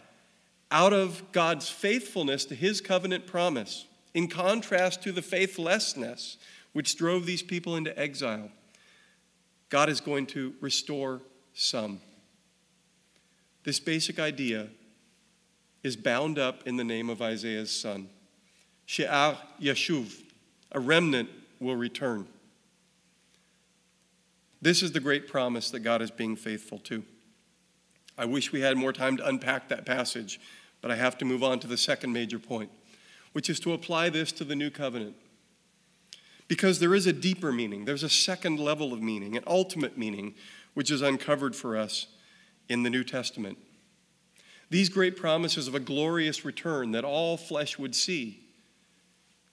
out 0.72 0.92
of 0.92 1.22
God's 1.30 1.68
faithfulness 1.68 2.44
to 2.46 2.56
his 2.56 2.80
covenant 2.80 3.26
promise, 3.28 3.86
in 4.12 4.26
contrast 4.26 5.02
to 5.02 5.12
the 5.12 5.22
faithlessness 5.22 6.38
which 6.72 6.96
drove 6.96 7.24
these 7.24 7.42
people 7.42 7.76
into 7.76 7.96
exile, 7.96 8.50
God 9.70 9.88
is 9.88 10.00
going 10.00 10.26
to 10.26 10.52
restore 10.60 11.22
some. 11.54 12.00
This 13.64 13.80
basic 13.80 14.18
idea 14.18 14.68
is 15.82 15.96
bound 15.96 16.38
up 16.38 16.66
in 16.66 16.76
the 16.76 16.84
name 16.84 17.08
of 17.08 17.22
Isaiah's 17.22 17.70
son. 17.70 18.08
She'ar 18.84 19.38
Yeshuv, 19.60 20.12
a 20.72 20.80
remnant 20.80 21.30
will 21.60 21.76
return. 21.76 22.26
This 24.60 24.82
is 24.82 24.92
the 24.92 25.00
great 25.00 25.28
promise 25.28 25.70
that 25.70 25.80
God 25.80 26.02
is 26.02 26.10
being 26.10 26.36
faithful 26.36 26.78
to. 26.80 27.02
I 28.18 28.24
wish 28.24 28.52
we 28.52 28.60
had 28.60 28.76
more 28.76 28.92
time 28.92 29.16
to 29.16 29.26
unpack 29.26 29.68
that 29.68 29.86
passage, 29.86 30.40
but 30.82 30.90
I 30.90 30.96
have 30.96 31.16
to 31.18 31.24
move 31.24 31.42
on 31.42 31.60
to 31.60 31.66
the 31.66 31.78
second 31.78 32.12
major 32.12 32.38
point, 32.38 32.70
which 33.32 33.48
is 33.48 33.60
to 33.60 33.72
apply 33.72 34.10
this 34.10 34.32
to 34.32 34.44
the 34.44 34.56
new 34.56 34.68
covenant. 34.68 35.14
Because 36.50 36.80
there 36.80 36.96
is 36.96 37.06
a 37.06 37.12
deeper 37.12 37.52
meaning, 37.52 37.84
there's 37.84 38.02
a 38.02 38.08
second 38.08 38.58
level 38.58 38.92
of 38.92 39.00
meaning, 39.00 39.36
an 39.36 39.44
ultimate 39.46 39.96
meaning, 39.96 40.34
which 40.74 40.90
is 40.90 41.00
uncovered 41.00 41.54
for 41.54 41.76
us 41.76 42.08
in 42.68 42.82
the 42.82 42.90
New 42.90 43.04
Testament. 43.04 43.56
These 44.68 44.88
great 44.88 45.16
promises 45.16 45.68
of 45.68 45.76
a 45.76 45.80
glorious 45.80 46.44
return 46.44 46.90
that 46.90 47.04
all 47.04 47.36
flesh 47.36 47.78
would 47.78 47.94
see 47.94 48.40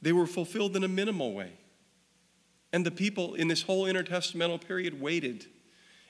they 0.02 0.12
were 0.12 0.26
fulfilled 0.26 0.76
in 0.76 0.84
a 0.84 0.88
minimal 0.88 1.34
way. 1.34 1.52
And 2.74 2.84
the 2.84 2.90
people 2.90 3.36
in 3.36 3.48
this 3.48 3.62
whole 3.62 3.86
intertestamental 3.86 4.68
period 4.68 5.00
waited 5.00 5.46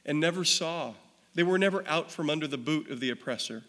and 0.05 0.21
never 0.21 0.45
saw. 0.45 0.93
They 1.35 1.43
were 1.43 1.57
never 1.57 1.85
out 1.85 2.11
from 2.11 2.29
under 2.29 2.47
the 2.47 2.57
boot 2.57 2.89
of 2.89 3.01
the 3.01 3.09
oppressor. 3.09 3.63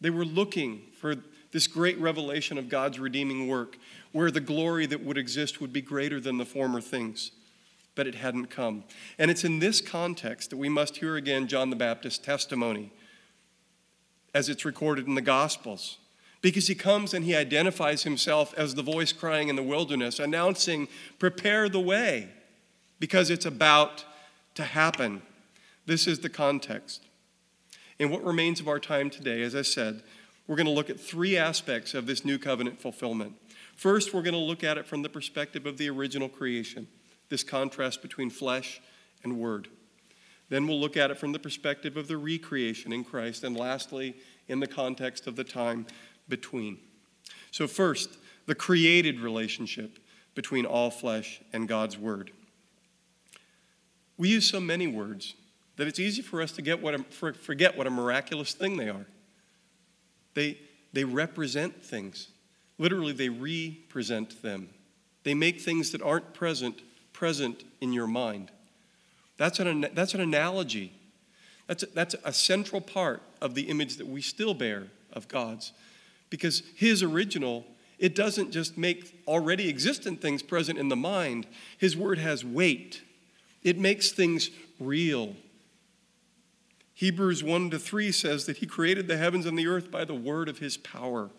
They 0.00 0.10
were 0.10 0.24
looking 0.24 0.84
for 0.98 1.16
this 1.56 1.66
great 1.66 1.98
revelation 1.98 2.58
of 2.58 2.68
God's 2.68 2.98
redeeming 2.98 3.48
work, 3.48 3.78
where 4.12 4.30
the 4.30 4.42
glory 4.42 4.84
that 4.84 5.02
would 5.02 5.16
exist 5.16 5.58
would 5.58 5.72
be 5.72 5.80
greater 5.80 6.20
than 6.20 6.36
the 6.36 6.44
former 6.44 6.82
things. 6.82 7.30
But 7.94 8.06
it 8.06 8.16
hadn't 8.16 8.48
come. 8.48 8.84
And 9.18 9.30
it's 9.30 9.42
in 9.42 9.58
this 9.58 9.80
context 9.80 10.50
that 10.50 10.58
we 10.58 10.68
must 10.68 10.98
hear 10.98 11.16
again 11.16 11.46
John 11.46 11.70
the 11.70 11.76
Baptist's 11.76 12.18
testimony 12.18 12.92
as 14.34 14.50
it's 14.50 14.66
recorded 14.66 15.06
in 15.06 15.14
the 15.14 15.22
Gospels 15.22 15.96
because 16.42 16.66
he 16.66 16.74
comes 16.74 17.14
and 17.14 17.24
he 17.24 17.34
identifies 17.34 18.02
himself 18.02 18.52
as 18.58 18.74
the 18.74 18.82
voice 18.82 19.12
crying 19.12 19.48
in 19.48 19.56
the 19.56 19.62
wilderness, 19.62 20.18
announcing, 20.18 20.88
Prepare 21.18 21.70
the 21.70 21.80
way, 21.80 22.28
because 23.00 23.30
it's 23.30 23.46
about 23.46 24.04
to 24.56 24.62
happen. 24.62 25.22
This 25.86 26.06
is 26.06 26.18
the 26.18 26.28
context. 26.28 27.02
In 27.98 28.10
what 28.10 28.22
remains 28.22 28.60
of 28.60 28.68
our 28.68 28.78
time 28.78 29.08
today, 29.08 29.40
as 29.40 29.54
I 29.54 29.62
said, 29.62 30.02
we're 30.46 30.56
going 30.56 30.66
to 30.66 30.72
look 30.72 30.90
at 30.90 31.00
three 31.00 31.36
aspects 31.36 31.94
of 31.94 32.06
this 32.06 32.24
new 32.24 32.38
covenant 32.38 32.80
fulfillment. 32.80 33.34
First, 33.76 34.14
we're 34.14 34.22
going 34.22 34.34
to 34.34 34.38
look 34.38 34.64
at 34.64 34.78
it 34.78 34.86
from 34.86 35.02
the 35.02 35.08
perspective 35.08 35.66
of 35.66 35.76
the 35.76 35.90
original 35.90 36.28
creation, 36.28 36.86
this 37.28 37.42
contrast 37.42 38.00
between 38.00 38.30
flesh 38.30 38.80
and 39.22 39.38
word. 39.38 39.68
Then 40.48 40.66
we'll 40.66 40.80
look 40.80 40.96
at 40.96 41.10
it 41.10 41.18
from 41.18 41.32
the 41.32 41.38
perspective 41.38 41.96
of 41.96 42.06
the 42.06 42.16
recreation 42.16 42.92
in 42.92 43.02
Christ. 43.04 43.42
And 43.42 43.56
lastly, 43.56 44.14
in 44.48 44.60
the 44.60 44.66
context 44.66 45.26
of 45.26 45.36
the 45.36 45.44
time 45.44 45.86
between. 46.28 46.78
So, 47.50 47.66
first, 47.66 48.16
the 48.46 48.54
created 48.54 49.20
relationship 49.20 49.98
between 50.34 50.66
all 50.66 50.90
flesh 50.90 51.40
and 51.52 51.66
God's 51.66 51.98
Word. 51.98 52.30
We 54.16 54.28
use 54.28 54.48
so 54.48 54.60
many 54.60 54.86
words 54.86 55.34
that 55.76 55.86
it's 55.86 55.98
easy 55.98 56.22
for 56.22 56.40
us 56.40 56.52
to 56.52 56.62
get 56.62 56.80
what 56.80 56.94
a, 56.94 57.32
forget 57.34 57.76
what 57.76 57.86
a 57.86 57.90
miraculous 57.90 58.54
thing 58.54 58.76
they 58.76 58.88
are. 58.88 59.06
They, 60.36 60.58
they 60.92 61.04
represent 61.04 61.82
things. 61.82 62.28
Literally, 62.78 63.14
they 63.14 63.30
represent 63.30 64.42
them. 64.42 64.68
They 65.24 65.32
make 65.32 65.62
things 65.62 65.90
that 65.92 66.02
aren't 66.02 66.34
present 66.34 66.82
present 67.14 67.64
in 67.80 67.94
your 67.94 68.06
mind. 68.06 68.50
That's 69.38 69.58
an, 69.58 69.86
that's 69.94 70.12
an 70.12 70.20
analogy. 70.20 70.92
That's 71.66 71.82
a, 71.82 71.86
that's 71.86 72.14
a 72.22 72.32
central 72.34 72.82
part 72.82 73.22
of 73.40 73.54
the 73.54 73.62
image 73.62 73.96
that 73.96 74.06
we 74.06 74.20
still 74.20 74.52
bear 74.52 74.88
of 75.14 75.26
God's 75.26 75.72
because 76.28 76.62
his 76.76 77.02
original 77.02 77.64
it 77.98 78.14
doesn't 78.14 78.50
just 78.50 78.76
make 78.76 79.22
already 79.26 79.70
existent 79.70 80.20
things 80.20 80.42
present 80.42 80.78
in 80.78 80.90
the 80.90 80.96
mind 80.96 81.46
his 81.78 81.96
word 81.96 82.18
has 82.18 82.44
weight 82.44 83.02
it 83.62 83.78
makes 83.78 84.12
things 84.12 84.50
real 84.78 85.34
hebrews 86.96 87.44
1 87.44 87.70
to 87.70 87.78
3 87.78 88.10
says 88.10 88.46
that 88.46 88.56
he 88.56 88.66
created 88.66 89.06
the 89.06 89.16
heavens 89.16 89.46
and 89.46 89.56
the 89.56 89.68
earth 89.68 89.90
by 89.90 90.04
the 90.04 90.14
word 90.14 90.48
of 90.48 90.58
his 90.58 90.76
power 90.76 91.30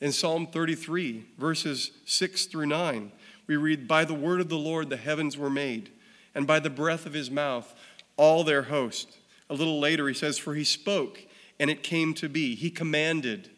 in 0.00 0.12
psalm 0.12 0.46
33 0.46 1.26
verses 1.36 1.90
6 2.06 2.46
through 2.46 2.66
9 2.66 3.10
we 3.48 3.56
read 3.56 3.88
by 3.88 4.04
the 4.04 4.14
word 4.14 4.40
of 4.40 4.48
the 4.48 4.56
lord 4.56 4.88
the 4.88 4.96
heavens 4.96 5.36
were 5.36 5.50
made 5.50 5.90
and 6.36 6.46
by 6.46 6.60
the 6.60 6.70
breath 6.70 7.04
of 7.04 7.12
his 7.12 7.30
mouth 7.30 7.74
all 8.16 8.44
their 8.44 8.62
host 8.62 9.18
a 9.50 9.54
little 9.54 9.80
later 9.80 10.06
he 10.06 10.14
says 10.14 10.38
for 10.38 10.54
he 10.54 10.64
spoke 10.64 11.20
and 11.58 11.68
it 11.68 11.82
came 11.82 12.14
to 12.14 12.28
be 12.28 12.54
he 12.54 12.70
commanded 12.70 13.50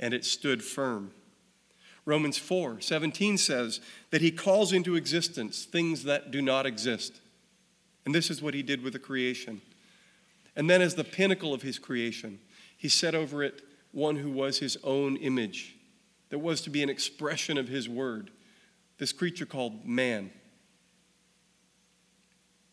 and 0.00 0.14
it 0.14 0.24
stood 0.24 0.64
firm. 0.64 1.12
Romans 2.06 2.38
4 2.38 2.80
17 2.80 3.38
says 3.38 3.80
that 4.10 4.22
he 4.22 4.32
calls 4.32 4.72
into 4.72 4.96
existence 4.96 5.64
things 5.64 6.04
that 6.04 6.30
do 6.30 6.42
not 6.42 6.66
exist. 6.66 7.20
And 8.04 8.14
this 8.14 8.30
is 8.30 8.42
what 8.42 8.54
he 8.54 8.62
did 8.62 8.82
with 8.82 8.94
the 8.94 8.98
creation. 8.98 9.60
And 10.60 10.68
then, 10.68 10.82
as 10.82 10.94
the 10.94 11.04
pinnacle 11.04 11.54
of 11.54 11.62
his 11.62 11.78
creation, 11.78 12.38
he 12.76 12.90
set 12.90 13.14
over 13.14 13.42
it 13.42 13.62
one 13.92 14.16
who 14.16 14.30
was 14.30 14.58
his 14.58 14.76
own 14.84 15.16
image, 15.16 15.74
that 16.28 16.40
was 16.40 16.60
to 16.60 16.68
be 16.68 16.82
an 16.82 16.90
expression 16.90 17.56
of 17.56 17.66
his 17.66 17.88
word, 17.88 18.30
this 18.98 19.10
creature 19.10 19.46
called 19.46 19.86
man. 19.86 20.30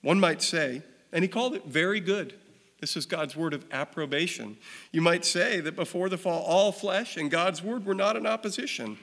One 0.01 0.19
might 0.19 0.41
say, 0.41 0.81
and 1.13 1.23
he 1.23 1.29
called 1.29 1.55
it 1.55 1.63
very 1.65 2.01
good. 2.01 2.33
This 2.81 2.97
is 2.97 3.05
God's 3.05 3.37
word 3.37 3.53
of 3.53 3.63
approbation. 3.71 4.57
You 4.91 4.99
might 5.01 5.23
say 5.23 5.61
that 5.61 5.77
before 5.77 6.09
the 6.09 6.17
fall, 6.17 6.43
all 6.43 6.73
flesh 6.73 7.15
and 7.15 7.31
God's 7.31 7.63
word 7.63 7.85
were 7.85 7.95
not 7.95 8.17
in 8.17 8.27
opposition, 8.27 8.97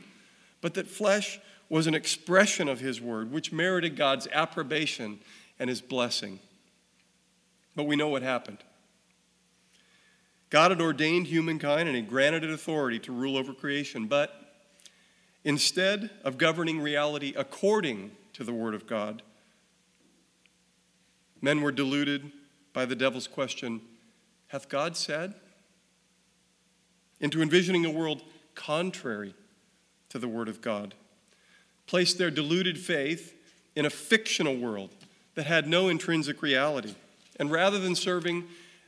but 0.60 0.74
that 0.74 0.88
flesh 0.88 1.40
was 1.70 1.86
an 1.86 1.94
expression 1.94 2.68
of 2.68 2.80
his 2.80 3.00
word, 3.00 3.32
which 3.32 3.50
merited 3.50 3.96
God's 3.96 4.28
approbation 4.30 5.20
and 5.58 5.70
his 5.70 5.80
blessing. 5.80 6.38
But 7.74 7.84
we 7.84 7.96
know 7.96 8.08
what 8.08 8.20
happened. 8.20 8.58
God 10.54 10.70
had 10.70 10.80
ordained 10.80 11.26
humankind 11.26 11.88
and 11.88 11.96
he 11.96 12.02
granted 12.02 12.44
it 12.44 12.50
authority 12.50 13.00
to 13.00 13.12
rule 13.12 13.36
over 13.36 13.52
creation, 13.52 14.06
but 14.06 14.52
instead 15.42 16.10
of 16.22 16.38
governing 16.38 16.80
reality 16.80 17.34
according 17.36 18.12
to 18.34 18.44
the 18.44 18.52
Word 18.52 18.72
of 18.72 18.86
God, 18.86 19.22
men 21.42 21.60
were 21.60 21.72
deluded 21.72 22.30
by 22.72 22.84
the 22.84 22.94
devil's 22.94 23.26
question 23.26 23.80
Hath 24.46 24.68
God 24.68 24.96
said? 24.96 25.34
into 27.18 27.42
envisioning 27.42 27.84
a 27.84 27.90
world 27.90 28.22
contrary 28.54 29.34
to 30.10 30.20
the 30.20 30.28
Word 30.28 30.48
of 30.48 30.60
God, 30.60 30.94
placed 31.88 32.16
their 32.16 32.30
deluded 32.30 32.78
faith 32.78 33.34
in 33.74 33.86
a 33.86 33.90
fictional 33.90 34.56
world 34.56 34.90
that 35.34 35.46
had 35.46 35.66
no 35.66 35.88
intrinsic 35.88 36.42
reality. 36.42 36.94
And 37.40 37.50
rather 37.50 37.80
than 37.80 37.96
serving 37.96 38.44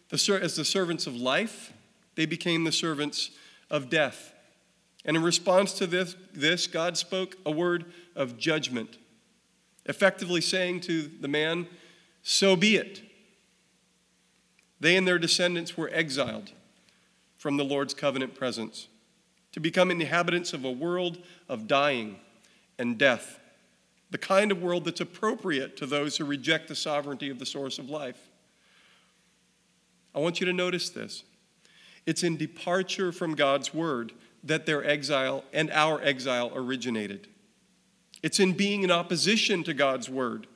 the, 0.09 0.39
as 0.43 0.57
the 0.57 0.65
servants 0.65 1.07
of 1.07 1.17
life, 1.17 1.73
they 2.15 2.27
became 2.27 2.65
the 2.65 2.73
servants 2.73 3.31
of 3.71 3.91
death. 3.91 4.33
And 5.05 5.17
in 5.17 5.23
response 5.23 5.73
to 5.75 5.87
this, 5.87 6.17
this, 6.33 6.67
God 6.67 6.97
spoke 6.97 7.37
a 7.47 7.51
word 7.51 7.87
of 8.15 8.39
judgment, 8.39 8.99
effectively 9.85 10.41
saying 10.41 10.81
to 10.83 11.03
the 11.21 11.29
man, 11.29 11.69
So 12.23 12.57
be 12.57 12.77
it. 12.77 13.03
They 14.81 14.97
and 14.97 15.07
their 15.07 15.19
descendants 15.19 15.77
were 15.77 15.91
exiled 15.93 16.53
from 17.37 17.57
the 17.57 17.65
Lord's 17.65 17.95
covenant 17.95 18.35
presence 18.35 18.89
to 19.53 19.61
become 19.61 19.91
inhabitants 19.91 20.53
of 20.53 20.65
a 20.65 20.71
world 20.71 21.19
of 21.49 21.67
dying 21.67 22.17
and 22.79 22.99
death, 22.99 23.39
the 24.11 24.19
kind 24.19 24.53
of 24.53 24.61
world 24.61 24.85
that's 24.85 25.01
appropriate 25.01 25.77
to 25.79 25.87
those 25.87 26.17
who 26.17 26.25
reject 26.25 26.69
the 26.69 26.75
sovereignty 26.75 27.31
of 27.31 27.39
the 27.39 27.47
source 27.47 27.79
of 27.79 27.89
life. 27.89 28.19
I 30.17 30.21
want 30.21 30.41
you 30.41 30.47
to 30.47 30.53
notice 30.53 30.89
this. 30.89 31.25
It's 32.07 32.23
in 32.23 32.39
departure 32.39 33.13
from 33.13 33.35
God's 33.35 33.75
word 33.75 34.13
that 34.43 34.65
their 34.65 34.83
exile 34.85 35.45
and 35.53 35.71
our 35.71 36.01
exile 36.03 36.51
originated. 36.55 37.29
It's 38.23 38.41
in 38.41 38.55
being 38.55 38.83
in 38.83 38.91
opposition 38.91 39.63
to 39.65 39.75
God's 39.75 40.09
word 40.09 40.47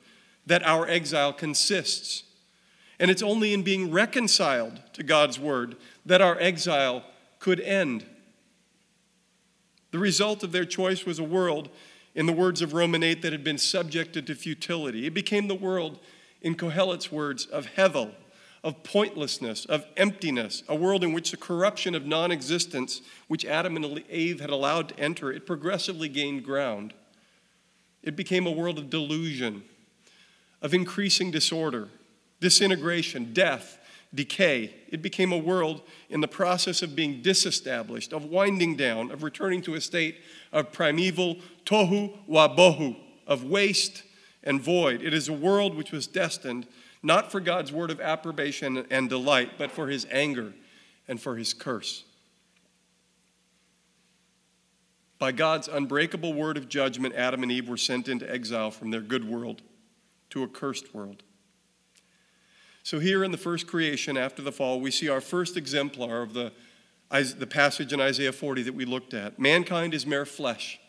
that 0.47 0.63
our 0.63 0.87
exile 0.87 1.31
consists. 1.31 2.23
And 2.99 3.11
it's 3.11 3.21
only 3.21 3.53
in 3.53 3.61
being 3.61 3.91
reconciled 3.91 4.81
to 4.93 5.03
God's 5.03 5.39
word 5.39 5.75
that 6.05 6.21
our 6.21 6.39
exile 6.39 7.03
could 7.39 7.59
end. 7.59 8.05
The 9.91 9.99
result 9.99 10.43
of 10.43 10.51
their 10.51 10.65
choice 10.65 11.05
was 11.05 11.19
a 11.19 11.23
world, 11.23 11.69
in 12.15 12.25
the 12.25 12.33
words 12.33 12.61
of 12.61 12.73
Roman 12.73 13.03
8, 13.03 13.21
that 13.21 13.31
had 13.31 13.43
been 13.43 13.57
subjected 13.57 14.25
to 14.27 14.35
futility. 14.35 15.05
It 15.05 15.13
became 15.13 15.47
the 15.47 15.55
world, 15.55 15.99
in 16.41 16.55
Kohelet's 16.55 17.11
words, 17.11 17.45
of 17.45 17.67
Hevel, 17.75 18.13
of 18.63 18.83
pointlessness, 18.83 19.65
of 19.65 19.85
emptiness, 19.97 20.63
a 20.67 20.75
world 20.75 21.03
in 21.03 21.13
which 21.13 21.31
the 21.31 21.37
corruption 21.37 21.95
of 21.95 22.05
non 22.05 22.31
existence, 22.31 23.01
which 23.27 23.45
Adam 23.45 23.75
and 23.75 24.03
Eve 24.09 24.39
had 24.39 24.51
allowed 24.51 24.89
to 24.89 24.99
enter, 24.99 25.31
it 25.31 25.45
progressively 25.45 26.07
gained 26.07 26.43
ground. 26.43 26.93
It 28.03 28.15
became 28.15 28.45
a 28.45 28.51
world 28.51 28.77
of 28.77 28.89
delusion, 28.89 29.63
of 30.61 30.73
increasing 30.73 31.31
disorder, 31.31 31.89
disintegration, 32.39 33.33
death, 33.33 33.79
decay. 34.13 34.73
It 34.89 35.01
became 35.01 35.31
a 35.31 35.37
world 35.37 35.81
in 36.09 36.21
the 36.21 36.27
process 36.27 36.81
of 36.81 36.95
being 36.95 37.21
disestablished, 37.21 38.13
of 38.13 38.25
winding 38.25 38.75
down, 38.75 39.11
of 39.11 39.23
returning 39.23 39.61
to 39.63 39.75
a 39.75 39.81
state 39.81 40.17
of 40.51 40.71
primeval 40.71 41.37
tohu 41.65 42.17
wabohu, 42.29 42.95
of 43.25 43.43
waste 43.43 44.03
and 44.43 44.61
void. 44.61 45.01
It 45.01 45.13
is 45.13 45.29
a 45.29 45.33
world 45.33 45.75
which 45.75 45.91
was 45.91 46.07
destined 46.07 46.67
not 47.03 47.31
for 47.31 47.39
God's 47.39 47.71
word 47.71 47.91
of 47.91 47.99
approbation 47.99 48.85
and 48.89 49.09
delight, 49.09 49.51
but 49.57 49.71
for 49.71 49.87
his 49.87 50.05
anger 50.11 50.53
and 51.07 51.19
for 51.19 51.35
his 51.35 51.53
curse. 51.53 52.03
By 55.17 55.31
God's 55.31 55.67
unbreakable 55.67 56.33
word 56.33 56.57
of 56.57 56.67
judgment, 56.67 57.13
Adam 57.15 57.43
and 57.43 57.51
Eve 57.51 57.69
were 57.69 57.77
sent 57.77 58.07
into 58.07 58.31
exile 58.31 58.71
from 58.71 58.89
their 58.89 59.01
good 59.01 59.27
world 59.27 59.61
to 60.31 60.43
a 60.43 60.47
cursed 60.47 60.95
world. 60.95 61.23
So, 62.83 62.97
here 62.97 63.23
in 63.23 63.31
the 63.31 63.37
first 63.37 63.67
creation 63.67 64.17
after 64.17 64.41
the 64.41 64.51
fall, 64.51 64.81
we 64.81 64.89
see 64.89 65.07
our 65.07 65.21
first 65.21 65.55
exemplar 65.55 66.23
of 66.23 66.33
the, 66.33 66.51
the 67.11 67.45
passage 67.47 67.93
in 67.93 68.01
Isaiah 68.01 68.31
40 68.31 68.63
that 68.63 68.73
we 68.73 68.85
looked 68.85 69.13
at. 69.13 69.37
Mankind 69.37 69.93
is 69.93 70.07
mere 70.07 70.25
flesh. 70.25 70.79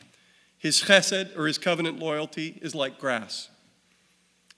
His 0.57 0.83
chesed, 0.83 1.37
or 1.37 1.47
his 1.47 1.59
covenant 1.59 1.99
loyalty, 1.99 2.59
is 2.63 2.75
like 2.75 2.99
grass. 2.99 3.51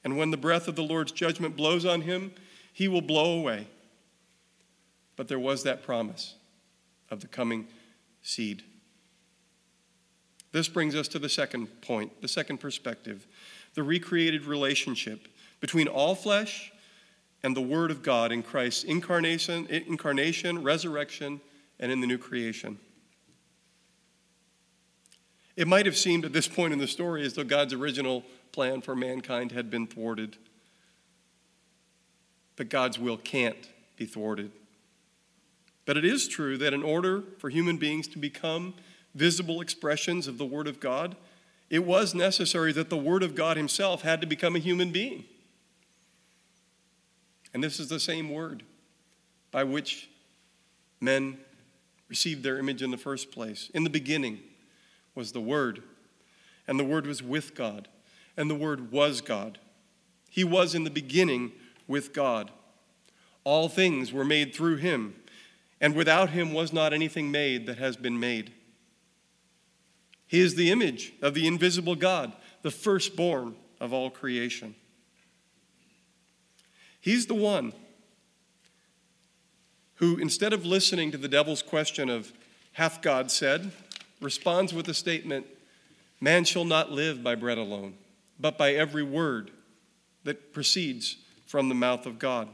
And 0.04 0.18
when 0.18 0.30
the 0.30 0.36
breath 0.36 0.68
of 0.68 0.76
the 0.76 0.82
Lord's 0.82 1.12
judgment 1.12 1.56
blows 1.56 1.84
on 1.86 2.02
him, 2.02 2.32
he 2.72 2.88
will 2.88 3.00
blow 3.00 3.38
away. 3.38 3.66
But 5.16 5.28
there 5.28 5.38
was 5.38 5.62
that 5.62 5.82
promise 5.82 6.34
of 7.10 7.20
the 7.20 7.26
coming 7.26 7.66
seed. 8.22 8.62
This 10.52 10.68
brings 10.68 10.94
us 10.94 11.08
to 11.08 11.18
the 11.18 11.28
second 11.28 11.80
point, 11.80 12.20
the 12.20 12.28
second 12.28 12.58
perspective 12.58 13.26
the 13.74 13.82
recreated 13.82 14.44
relationship 14.44 15.26
between 15.58 15.88
all 15.88 16.14
flesh 16.14 16.72
and 17.42 17.56
the 17.56 17.60
Word 17.60 17.90
of 17.90 18.02
God 18.02 18.30
in 18.30 18.42
Christ's 18.42 18.84
incarnation, 18.84 19.66
incarnation, 19.66 20.62
resurrection, 20.62 21.40
and 21.80 21.90
in 21.90 22.00
the 22.00 22.06
new 22.06 22.16
creation. 22.16 22.78
It 25.56 25.66
might 25.66 25.86
have 25.86 25.96
seemed 25.96 26.24
at 26.24 26.32
this 26.32 26.48
point 26.48 26.72
in 26.72 26.78
the 26.78 26.86
story 26.86 27.24
as 27.24 27.34
though 27.34 27.44
God's 27.44 27.72
original 27.72 28.24
plan 28.54 28.80
for 28.80 28.94
mankind 28.94 29.52
had 29.52 29.70
been 29.70 29.86
thwarted. 29.86 30.36
But 32.56 32.68
God's 32.68 32.98
will 32.98 33.16
can't 33.16 33.68
be 33.96 34.06
thwarted. 34.06 34.52
But 35.86 35.96
it 35.96 36.04
is 36.04 36.28
true 36.28 36.56
that 36.58 36.72
in 36.72 36.82
order 36.82 37.22
for 37.38 37.50
human 37.50 37.76
beings 37.76 38.08
to 38.08 38.18
become 38.18 38.74
visible 39.14 39.60
expressions 39.60 40.26
of 40.26 40.38
the 40.38 40.46
Word 40.46 40.66
of 40.66 40.80
God, 40.80 41.16
it 41.68 41.84
was 41.84 42.14
necessary 42.14 42.72
that 42.72 42.90
the 42.90 42.96
Word 42.96 43.22
of 43.22 43.34
God 43.34 43.56
Himself 43.56 44.02
had 44.02 44.20
to 44.20 44.26
become 44.26 44.56
a 44.56 44.60
human 44.60 44.92
being. 44.92 45.24
And 47.52 47.62
this 47.62 47.78
is 47.78 47.88
the 47.88 48.00
same 48.00 48.30
Word 48.30 48.62
by 49.50 49.64
which 49.64 50.08
men 51.00 51.38
received 52.08 52.42
their 52.42 52.58
image 52.58 52.82
in 52.82 52.90
the 52.90 52.96
first 52.96 53.30
place. 53.30 53.70
In 53.74 53.84
the 53.84 53.90
beginning, 53.90 54.40
was 55.14 55.32
the 55.32 55.40
Word, 55.40 55.82
and 56.66 56.78
the 56.78 56.84
Word 56.84 57.06
was 57.06 57.22
with 57.22 57.54
God, 57.54 57.88
and 58.36 58.50
the 58.50 58.54
Word 58.54 58.90
was 58.92 59.20
God. 59.20 59.58
He 60.30 60.44
was 60.44 60.74
in 60.74 60.84
the 60.84 60.90
beginning 60.90 61.52
with 61.86 62.12
God. 62.12 62.50
All 63.44 63.68
things 63.68 64.12
were 64.12 64.24
made 64.24 64.54
through 64.54 64.76
him, 64.76 65.14
and 65.80 65.94
without 65.94 66.30
him 66.30 66.52
was 66.52 66.72
not 66.72 66.92
anything 66.92 67.30
made 67.30 67.66
that 67.66 67.78
has 67.78 67.96
been 67.96 68.18
made. 68.18 68.52
He 70.26 70.40
is 70.40 70.54
the 70.54 70.70
image 70.70 71.12
of 71.22 71.34
the 71.34 71.46
invisible 71.46 71.94
God, 71.94 72.32
the 72.62 72.70
firstborn 72.70 73.54
of 73.80 73.92
all 73.92 74.10
creation. 74.10 74.74
He's 77.00 77.26
the 77.26 77.34
one 77.34 77.74
who, 79.96 80.16
instead 80.16 80.52
of 80.52 80.64
listening 80.64 81.12
to 81.12 81.18
the 81.18 81.28
devil's 81.28 81.62
question 81.62 82.08
of, 82.08 82.32
Hath 82.72 83.02
God 83.02 83.30
said? 83.30 83.70
responds 84.20 84.72
with 84.72 84.86
the 84.86 84.94
statement 84.94 85.46
Man 86.20 86.44
shall 86.44 86.64
not 86.64 86.90
live 86.90 87.22
by 87.22 87.34
bread 87.34 87.58
alone, 87.58 87.94
but 88.38 88.58
by 88.58 88.72
every 88.72 89.02
word 89.02 89.50
that 90.24 90.52
proceeds 90.52 91.16
from 91.46 91.68
the 91.68 91.74
mouth 91.74 92.06
of 92.06 92.18
God. 92.18 92.48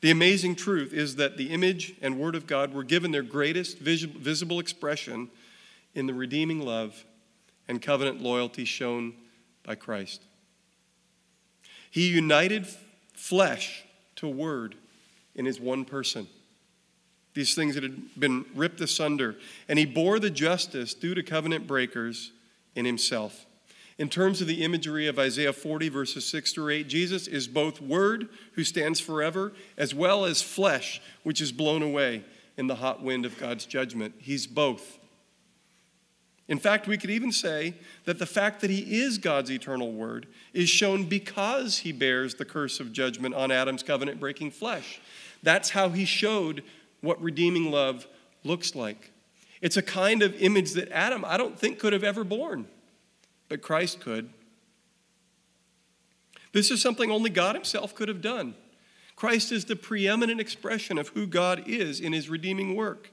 The 0.00 0.10
amazing 0.10 0.56
truth 0.56 0.92
is 0.92 1.16
that 1.16 1.36
the 1.36 1.50
image 1.50 1.94
and 2.02 2.18
word 2.18 2.34
of 2.34 2.46
God 2.46 2.74
were 2.74 2.82
given 2.82 3.12
their 3.12 3.22
greatest 3.22 3.78
visible 3.78 4.58
expression 4.58 5.30
in 5.94 6.06
the 6.06 6.14
redeeming 6.14 6.60
love 6.60 7.04
and 7.68 7.80
covenant 7.80 8.20
loyalty 8.20 8.64
shown 8.64 9.14
by 9.62 9.76
Christ. 9.76 10.22
He 11.90 12.08
united 12.08 12.66
flesh 13.14 13.84
to 14.16 14.26
word 14.26 14.74
in 15.34 15.44
his 15.44 15.60
one 15.60 15.84
person 15.84 16.26
these 17.34 17.54
things 17.54 17.74
that 17.74 17.82
had 17.82 18.14
been 18.18 18.44
ripped 18.54 18.80
asunder, 18.80 19.36
and 19.68 19.78
he 19.78 19.86
bore 19.86 20.18
the 20.18 20.30
justice 20.30 20.92
due 20.94 21.14
to 21.14 21.22
covenant 21.22 21.66
breakers 21.66 22.32
in 22.74 22.84
himself. 22.84 23.46
In 23.98 24.08
terms 24.08 24.40
of 24.40 24.46
the 24.46 24.64
imagery 24.64 25.06
of 25.06 25.18
Isaiah 25.18 25.52
40, 25.52 25.88
verses 25.88 26.26
6 26.26 26.52
through 26.52 26.70
8, 26.70 26.88
Jesus 26.88 27.26
is 27.26 27.46
both 27.46 27.80
Word, 27.80 28.28
who 28.54 28.64
stands 28.64 29.00
forever, 29.00 29.52
as 29.76 29.94
well 29.94 30.24
as 30.24 30.42
flesh, 30.42 31.00
which 31.22 31.40
is 31.40 31.52
blown 31.52 31.82
away 31.82 32.24
in 32.56 32.66
the 32.66 32.76
hot 32.76 33.02
wind 33.02 33.26
of 33.26 33.38
God's 33.38 33.66
judgment. 33.66 34.14
He's 34.18 34.46
both. 34.46 34.98
In 36.48 36.58
fact, 36.58 36.86
we 36.86 36.98
could 36.98 37.10
even 37.10 37.32
say 37.32 37.74
that 38.04 38.18
the 38.18 38.26
fact 38.26 38.60
that 38.60 38.70
he 38.70 39.00
is 39.00 39.18
God's 39.18 39.50
eternal 39.50 39.92
word 39.92 40.26
is 40.52 40.68
shown 40.68 41.04
because 41.04 41.78
he 41.78 41.92
bears 41.92 42.34
the 42.34 42.44
curse 42.44 42.80
of 42.80 42.92
judgment 42.92 43.34
on 43.34 43.50
Adam's 43.50 43.82
covenant 43.82 44.20
breaking 44.20 44.50
flesh. 44.50 45.00
That's 45.42 45.70
how 45.70 45.90
he 45.90 46.04
showed 46.04 46.62
what 47.00 47.22
redeeming 47.22 47.70
love 47.70 48.06
looks 48.44 48.74
like. 48.74 49.12
It's 49.60 49.76
a 49.76 49.82
kind 49.82 50.22
of 50.22 50.34
image 50.42 50.72
that 50.72 50.90
Adam, 50.90 51.24
I 51.24 51.36
don't 51.36 51.58
think, 51.58 51.78
could 51.78 51.92
have 51.92 52.04
ever 52.04 52.24
borne, 52.24 52.66
but 53.52 53.60
Christ 53.60 54.00
could. 54.00 54.30
This 56.52 56.70
is 56.70 56.80
something 56.80 57.10
only 57.10 57.28
God 57.28 57.54
Himself 57.54 57.94
could 57.94 58.08
have 58.08 58.22
done. 58.22 58.54
Christ 59.14 59.52
is 59.52 59.66
the 59.66 59.76
preeminent 59.76 60.40
expression 60.40 60.96
of 60.96 61.08
who 61.08 61.26
God 61.26 61.64
is 61.66 62.00
in 62.00 62.14
His 62.14 62.30
redeeming 62.30 62.74
work. 62.74 63.10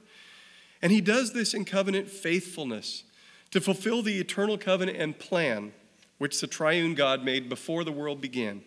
And 0.80 0.92
He 0.92 1.02
does 1.02 1.34
this 1.34 1.52
in 1.52 1.66
covenant 1.66 2.08
faithfulness 2.08 3.04
to 3.50 3.60
fulfill 3.60 4.00
the 4.00 4.18
eternal 4.18 4.56
covenant 4.56 4.96
and 4.96 5.18
plan 5.18 5.74
which 6.16 6.40
the 6.40 6.46
triune 6.46 6.94
God 6.94 7.22
made 7.22 7.50
before 7.50 7.84
the 7.84 7.92
world 7.92 8.22
began. 8.22 8.62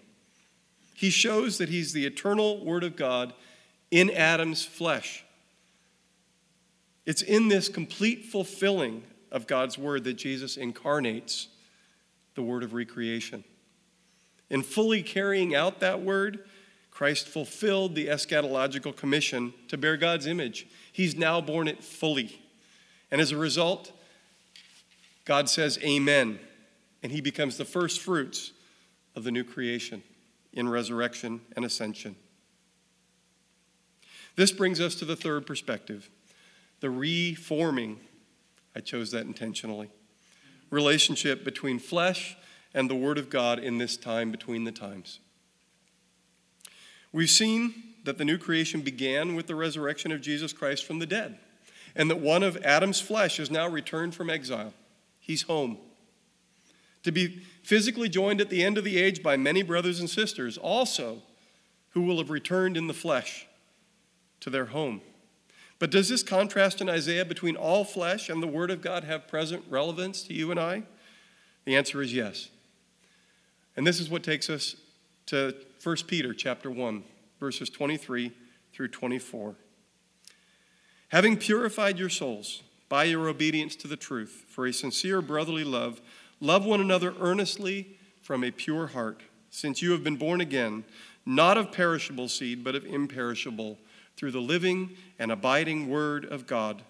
He 0.94 1.10
shows 1.10 1.58
that 1.58 1.70
He's 1.70 1.92
the 1.92 2.06
eternal 2.06 2.64
Word 2.64 2.84
of 2.84 2.96
God 2.96 3.34
in 3.90 4.12
Adam's 4.12 4.64
flesh. 4.64 5.26
It's 7.08 7.24
in 7.24 7.48
this 7.48 7.68
complete 7.68 8.26
fulfilling 8.26 9.02
of 9.32 9.48
God's 9.48 9.80
Word 9.80 10.04
that 10.04 10.14
Jesus 10.14 10.56
incarnates 10.56 11.48
the 12.36 12.44
Word 12.44 12.64
of 12.64 12.74
recreation. 12.74 13.44
In 14.50 14.62
fully 14.62 15.02
carrying 15.02 15.56
out 15.56 15.80
that 15.80 16.02
word, 16.02 16.46
Christ 16.92 17.28
fulfilled 17.28 17.96
the 17.96 18.08
eschatological 18.08 18.96
commission 18.96 19.54
to 19.68 19.78
bear 19.78 19.98
God's 19.98 20.28
image. 20.28 20.68
He's 20.92 21.16
now 21.16 21.42
borne 21.42 21.68
it 21.68 21.84
fully. 21.84 22.40
And 23.10 23.20
as 23.20 23.32
a 23.32 23.38
result, 23.38 23.92
God 25.26 25.50
says, 25.50 25.80
Amen. 25.84 26.40
And 27.02 27.12
he 27.12 27.20
becomes 27.20 27.58
the 27.58 27.66
first 27.66 28.00
fruits 28.00 28.52
of 29.16 29.24
the 29.24 29.32
new 29.32 29.44
creation 29.44 30.04
in 30.54 30.70
resurrection 30.70 31.42
and 31.56 31.66
ascension. 31.66 32.16
This 34.36 34.52
brings 34.52 34.80
us 34.80 34.96
to 34.96 35.06
the 35.06 35.16
third 35.16 35.46
perspective 35.46 36.10
the 36.80 36.90
reforming, 36.90 38.00
I 38.76 38.82
chose 38.82 39.12
that 39.12 39.26
intentionally, 39.26 39.90
relationship 40.74 41.46
between 41.46 41.80
flesh 41.80 42.36
and 42.74 42.90
the 42.90 42.96
Word 42.96 43.18
of 43.18 43.30
God 43.30 43.60
in 43.60 43.78
this 43.78 43.96
time 43.96 44.32
between 44.32 44.64
the 44.64 44.72
times. 44.72 45.20
We've 47.12 47.30
seen 47.30 47.76
that 48.04 48.18
the 48.18 48.26
new 48.26 48.38
creation 48.38 48.82
began 48.82 49.36
with 49.36 49.48
the 49.48 49.56
resurrection 49.56 50.12
of 50.12 50.22
Jesus 50.22 50.52
Christ 50.52 50.84
from 50.84 51.00
the 51.00 51.06
dead, 51.06 51.38
and 51.96 52.10
that 52.10 52.20
one 52.20 52.42
of 52.42 52.58
Adam's 52.66 53.00
flesh 53.00 53.40
is 53.40 53.52
now 53.52 53.68
returned 53.68 54.16
from 54.16 54.30
exile. 54.30 54.74
He's 55.20 55.44
home. 55.44 55.78
To 57.04 57.12
be 57.12 57.44
physically 57.62 58.10
joined 58.10 58.42
at 58.42 58.50
the 58.50 58.64
end 58.64 58.78
of 58.78 58.84
the 58.84 58.98
age 58.98 59.22
by 59.22 59.38
many 59.38 59.62
brothers 59.62 60.00
and 60.00 60.10
sisters, 60.10 60.58
also 60.58 61.22
who 61.92 62.02
will 62.02 62.18
have 62.18 62.32
returned 62.32 62.76
in 62.76 62.88
the 62.88 62.94
flesh 62.94 63.46
to 64.40 64.50
their 64.50 64.66
home. 64.66 65.02
But 65.84 65.92
does 65.92 66.08
this 66.08 66.24
contrast 66.24 66.80
in 66.80 66.88
Isaiah 66.88 67.26
between 67.26 67.58
all 67.58 67.84
flesh 67.84 68.30
and 68.30 68.42
the 68.42 68.48
Word 68.48 68.72
of 68.72 68.82
God 68.82 69.04
have 69.04 69.28
present 69.28 69.66
relevance 69.70 70.24
to 70.24 70.34
you 70.34 70.50
and 70.50 70.58
I? 70.58 70.84
The 71.66 71.76
answer 71.76 72.02
is 72.02 72.14
yes. 72.14 72.48
And 73.76 73.86
this 73.86 74.00
is 74.00 74.10
what 74.10 74.24
takes 74.24 74.50
us 74.50 74.78
to 75.26 75.54
1 75.84 75.96
Peter 76.08 76.34
chapter 76.34 76.72
1, 76.72 77.04
verses 77.38 77.70
23 77.70 78.32
through 78.72 78.88
24. 78.88 79.56
Having 81.10 81.36
purified 81.36 82.00
your 82.00 82.08
souls 82.08 82.64
by 82.88 83.04
your 83.04 83.28
obedience 83.28 83.76
to 83.76 83.90
the 83.90 83.98
truth 83.98 84.46
for 84.48 84.66
a 84.66 84.72
sincere 84.72 85.22
brotherly 85.22 85.66
love, 85.66 86.00
love 86.40 86.64
one 86.64 86.80
another 86.80 87.14
earnestly 87.20 87.98
from 88.22 88.46
a 88.46 88.52
pure 88.52 88.88
heart, 88.88 89.22
since 89.50 89.82
you 89.82 89.92
have 89.92 90.02
been 90.02 90.16
born 90.16 90.40
again, 90.40 90.86
not 91.26 91.58
of 91.58 91.74
perishable 91.74 92.30
seed, 92.30 92.64
but 92.64 92.74
of 92.74 92.86
imperishable, 92.86 93.78
through 94.16 94.32
the 94.32 94.40
living 94.40 94.96
and 95.20 95.32
abiding 95.32 95.90
word 95.90 96.26
of 96.26 96.48
God. 96.48 96.84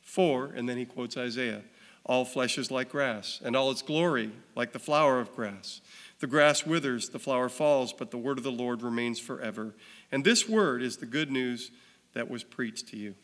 For, 0.00 0.46
and 0.46 0.68
then 0.68 0.78
he 0.78 0.84
quotes 0.84 1.16
Isaiah, 1.16 1.62
all 2.04 2.24
flesh 2.24 2.56
is 2.56 2.70
like 2.70 2.88
grass, 2.88 3.40
and 3.44 3.54
all 3.54 3.70
its 3.70 3.82
glory 3.82 4.30
like 4.56 4.72
the 4.72 4.78
flower 4.78 5.20
of 5.20 5.34
grass. 5.34 5.82
The 6.20 6.26
grass 6.26 6.64
withers, 6.64 7.10
the 7.10 7.18
flower 7.18 7.48
falls, 7.48 7.92
but 7.92 8.10
the 8.10 8.18
word 8.18 8.38
of 8.38 8.44
the 8.44 8.50
Lord 8.50 8.82
remains 8.82 9.20
forever. 9.20 9.74
And 10.10 10.24
this 10.24 10.48
word 10.48 10.82
is 10.82 10.96
the 10.96 11.06
good 11.06 11.30
news 11.30 11.70
that 12.14 12.30
was 12.30 12.42
preached 12.42 12.88
to 12.88 12.96
you. 12.96 13.14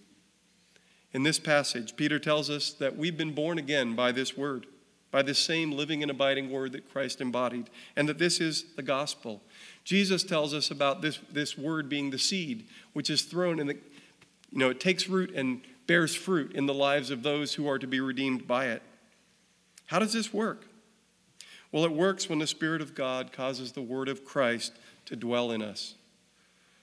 In 1.13 1.23
this 1.23 1.39
passage, 1.39 1.97
Peter 1.97 2.19
tells 2.19 2.51
us 2.51 2.73
that 2.75 2.97
we've 2.97 3.17
been 3.17 3.35
born 3.35 3.59
again 3.59 3.95
by 3.97 4.13
this 4.13 4.37
word, 4.37 4.67
by 5.15 5.23
the 5.23 5.33
same 5.33 5.71
living 5.71 6.03
and 6.03 6.11
abiding 6.11 6.51
word 6.51 6.73
that 6.73 6.91
Christ 6.91 7.21
embodied, 7.21 7.71
and 7.95 8.09
that 8.09 8.19
this 8.19 8.41
is 8.41 8.65
the 8.75 8.83
gospel. 8.83 9.41
Jesus 9.85 10.25
tells 10.25 10.53
us 10.53 10.73
about 10.73 11.03
this, 11.03 11.21
this 11.31 11.57
word 11.57 11.89
being 11.89 12.11
the 12.11 12.19
seed, 12.19 12.67
which 12.95 13.09
is 13.09 13.23
thrown 13.23 13.61
in 13.61 13.69
the, 13.69 13.75
you 14.51 14.59
know, 14.59 14.71
it 14.71 14.81
takes 14.81 15.09
root 15.09 15.31
and 15.33 15.61
bears 15.87 16.17
fruit 16.17 16.51
in 16.51 16.67
the 16.67 16.75
lives 16.75 17.13
of 17.13 17.23
those 17.23 17.55
who 17.55 17.69
are 17.69 17.79
to 17.79 17.87
be 17.87 18.01
redeemed 18.01 18.49
by 18.49 18.67
it. 18.67 18.83
How 19.87 20.01
does 20.01 20.13
this 20.13 20.35
work? 20.35 20.67
Well, 21.71 21.85
it 21.85 21.93
works 21.93 22.29
when 22.29 22.41
the 22.41 22.49
Spirit 22.49 22.83
of 22.83 22.97
God 22.97 23.33
causes 23.33 23.71
the 23.71 23.83
Word 23.83 24.09
of 24.09 24.25
Christ 24.25 24.73
to 25.07 25.15
dwell 25.15 25.53
in 25.53 25.63
us, 25.63 25.95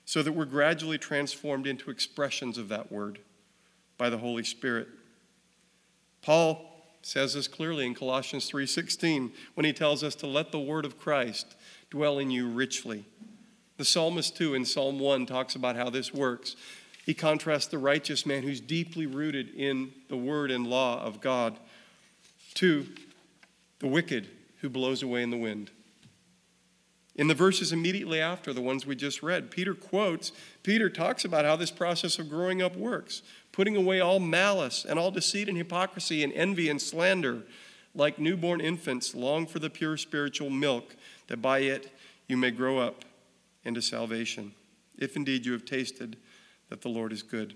so 0.06 0.24
that 0.24 0.32
we're 0.32 0.46
gradually 0.46 0.98
transformed 0.98 1.68
into 1.68 1.92
expressions 1.92 2.58
of 2.58 2.70
that 2.70 2.94
Word 2.94 3.20
by 3.98 4.10
the 4.10 4.20
Holy 4.20 4.46
Spirit. 4.46 4.88
Paul 6.22 6.71
says 7.02 7.34
this 7.34 7.48
clearly 7.48 7.86
in 7.86 7.96
Colossians 7.96 8.50
3:16 8.50 9.32
when 9.54 9.66
he 9.66 9.74
tells 9.74 10.04
us 10.04 10.16
to 10.16 10.28
let 10.28 10.52
the 10.52 10.60
word 10.60 10.86
of 10.86 10.98
Christ 10.98 11.56
dwell 11.90 12.20
in 12.20 12.32
you 12.32 12.48
richly. 12.48 13.06
The 13.78 13.86
psalmist 13.86 14.36
too 14.36 14.54
in 14.54 14.66
Psalm 14.66 15.00
1 15.00 15.26
talks 15.26 15.56
about 15.56 15.76
how 15.76 15.90
this 15.90 16.14
works. 16.14 16.56
He 17.06 17.14
contrasts 17.14 17.68
the 17.68 17.80
righteous 17.80 18.26
man 18.26 18.44
who's 18.44 18.62
deeply 18.62 19.08
rooted 19.08 19.50
in 19.56 19.92
the 20.08 20.18
word 20.18 20.52
and 20.52 20.68
law 20.68 21.02
of 21.04 21.20
God 21.20 21.58
to 22.56 22.88
the 23.80 23.88
wicked 23.88 24.30
who 24.60 24.70
blows 24.70 25.02
away 25.02 25.24
in 25.24 25.32
the 25.32 25.38
wind. 25.38 25.72
In 27.16 27.28
the 27.28 27.34
verses 27.34 27.74
immediately 27.74 28.22
after 28.22 28.54
the 28.54 28.62
ones 28.62 28.86
we 28.86 28.96
just 28.96 29.22
read, 29.22 29.52
Peter 29.52 29.74
quotes, 29.74 30.32
Peter 30.64 30.90
talks 30.90 31.26
about 31.26 31.44
how 31.44 31.56
this 31.56 31.72
process 31.72 32.20
of 32.20 32.30
growing 32.30 32.62
up 32.62 32.76
works, 32.76 33.22
putting 33.52 33.76
away 33.76 34.00
all 34.00 34.20
malice 34.20 34.86
and 34.88 34.98
all 34.98 35.12
deceit 35.12 35.50
and 35.50 35.58
hypocrisy 35.58 36.24
and 36.24 36.34
envy 36.34 36.70
and 36.70 36.82
slander. 36.82 37.44
Like 37.94 38.20
newborn 38.20 38.62
infants, 38.62 39.14
long 39.14 39.46
for 39.46 39.60
the 39.60 39.70
pure 39.70 39.98
spiritual 39.98 40.50
milk, 40.50 40.96
that 41.28 41.42
by 41.42 41.60
it 41.60 41.92
you 42.28 42.38
may 42.38 42.52
grow 42.52 42.80
up 42.80 43.04
into 43.66 43.82
salvation, 43.82 44.54
if 44.98 45.18
indeed 45.18 45.46
you 45.46 45.52
have 45.52 45.66
tasted 45.66 46.16
that 46.70 46.82
the 46.82 46.90
Lord 46.90 47.12
is 47.12 47.22
good. 47.22 47.54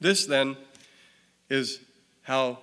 This 0.00 0.26
then 0.26 0.56
is 1.48 1.78
how 2.22 2.58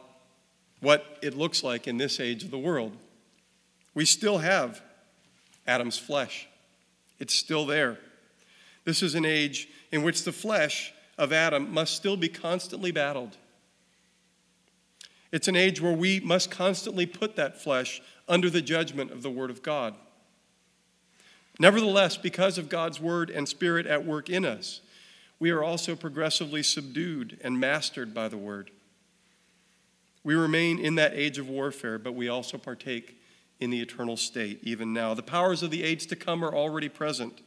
what 0.81 1.17
it 1.21 1.37
looks 1.37 1.63
like 1.63 1.87
in 1.87 1.97
this 1.97 2.19
age 2.19 2.43
of 2.43 2.51
the 2.51 2.57
world. 2.57 2.97
We 3.93 4.05
still 4.05 4.39
have 4.39 4.81
Adam's 5.65 5.97
flesh, 5.97 6.47
it's 7.19 7.33
still 7.33 7.65
there. 7.65 7.97
This 8.83 9.03
is 9.03 9.15
an 9.15 9.25
age 9.25 9.69
in 9.91 10.01
which 10.01 10.23
the 10.23 10.31
flesh 10.31 10.91
of 11.21 11.31
Adam 11.31 11.71
must 11.71 11.93
still 11.93 12.17
be 12.17 12.27
constantly 12.27 12.89
battled. 12.91 13.37
It's 15.31 15.47
an 15.47 15.55
age 15.55 15.79
where 15.79 15.93
we 15.93 16.19
must 16.19 16.49
constantly 16.49 17.05
put 17.05 17.35
that 17.35 17.61
flesh 17.61 18.01
under 18.27 18.49
the 18.49 18.59
judgment 18.59 19.11
of 19.11 19.21
the 19.21 19.29
Word 19.29 19.51
of 19.51 19.61
God. 19.61 19.93
Nevertheless, 21.59 22.17
because 22.17 22.57
of 22.57 22.69
God's 22.69 22.99
Word 22.99 23.29
and 23.29 23.47
Spirit 23.47 23.85
at 23.85 24.03
work 24.03 24.31
in 24.31 24.43
us, 24.43 24.81
we 25.37 25.51
are 25.51 25.63
also 25.63 25.95
progressively 25.95 26.63
subdued 26.63 27.39
and 27.43 27.59
mastered 27.59 28.15
by 28.15 28.27
the 28.27 28.37
Word. 28.37 28.71
We 30.23 30.33
remain 30.33 30.79
in 30.79 30.95
that 30.95 31.13
age 31.13 31.37
of 31.37 31.47
warfare, 31.47 31.99
but 31.99 32.15
we 32.15 32.29
also 32.29 32.57
partake 32.57 33.21
in 33.59 33.69
the 33.69 33.79
eternal 33.79 34.17
state, 34.17 34.59
even 34.63 34.91
now. 34.91 35.13
The 35.13 35.21
powers 35.21 35.61
of 35.61 35.69
the 35.69 35.83
age 35.83 36.07
to 36.07 36.15
come 36.15 36.43
are 36.43 36.55
already 36.55 36.89
present 36.89 37.41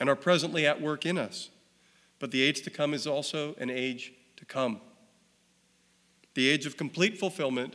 and 0.00 0.08
are 0.08 0.16
presently 0.16 0.66
at 0.66 0.80
work 0.80 1.04
in 1.04 1.18
us. 1.18 1.50
But 2.18 2.30
the 2.30 2.42
age 2.42 2.62
to 2.62 2.70
come 2.70 2.94
is 2.94 3.06
also 3.06 3.54
an 3.58 3.70
age 3.70 4.12
to 4.36 4.44
come. 4.44 4.80
The 6.34 6.48
age 6.48 6.66
of 6.66 6.76
complete 6.76 7.18
fulfillment 7.18 7.74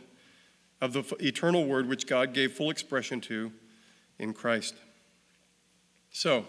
of 0.80 0.92
the 0.92 1.16
eternal 1.20 1.66
word 1.66 1.88
which 1.88 2.06
God 2.06 2.34
gave 2.34 2.52
full 2.52 2.70
expression 2.70 3.20
to 3.22 3.52
in 4.18 4.32
Christ. 4.32 4.74
So, 6.10 6.46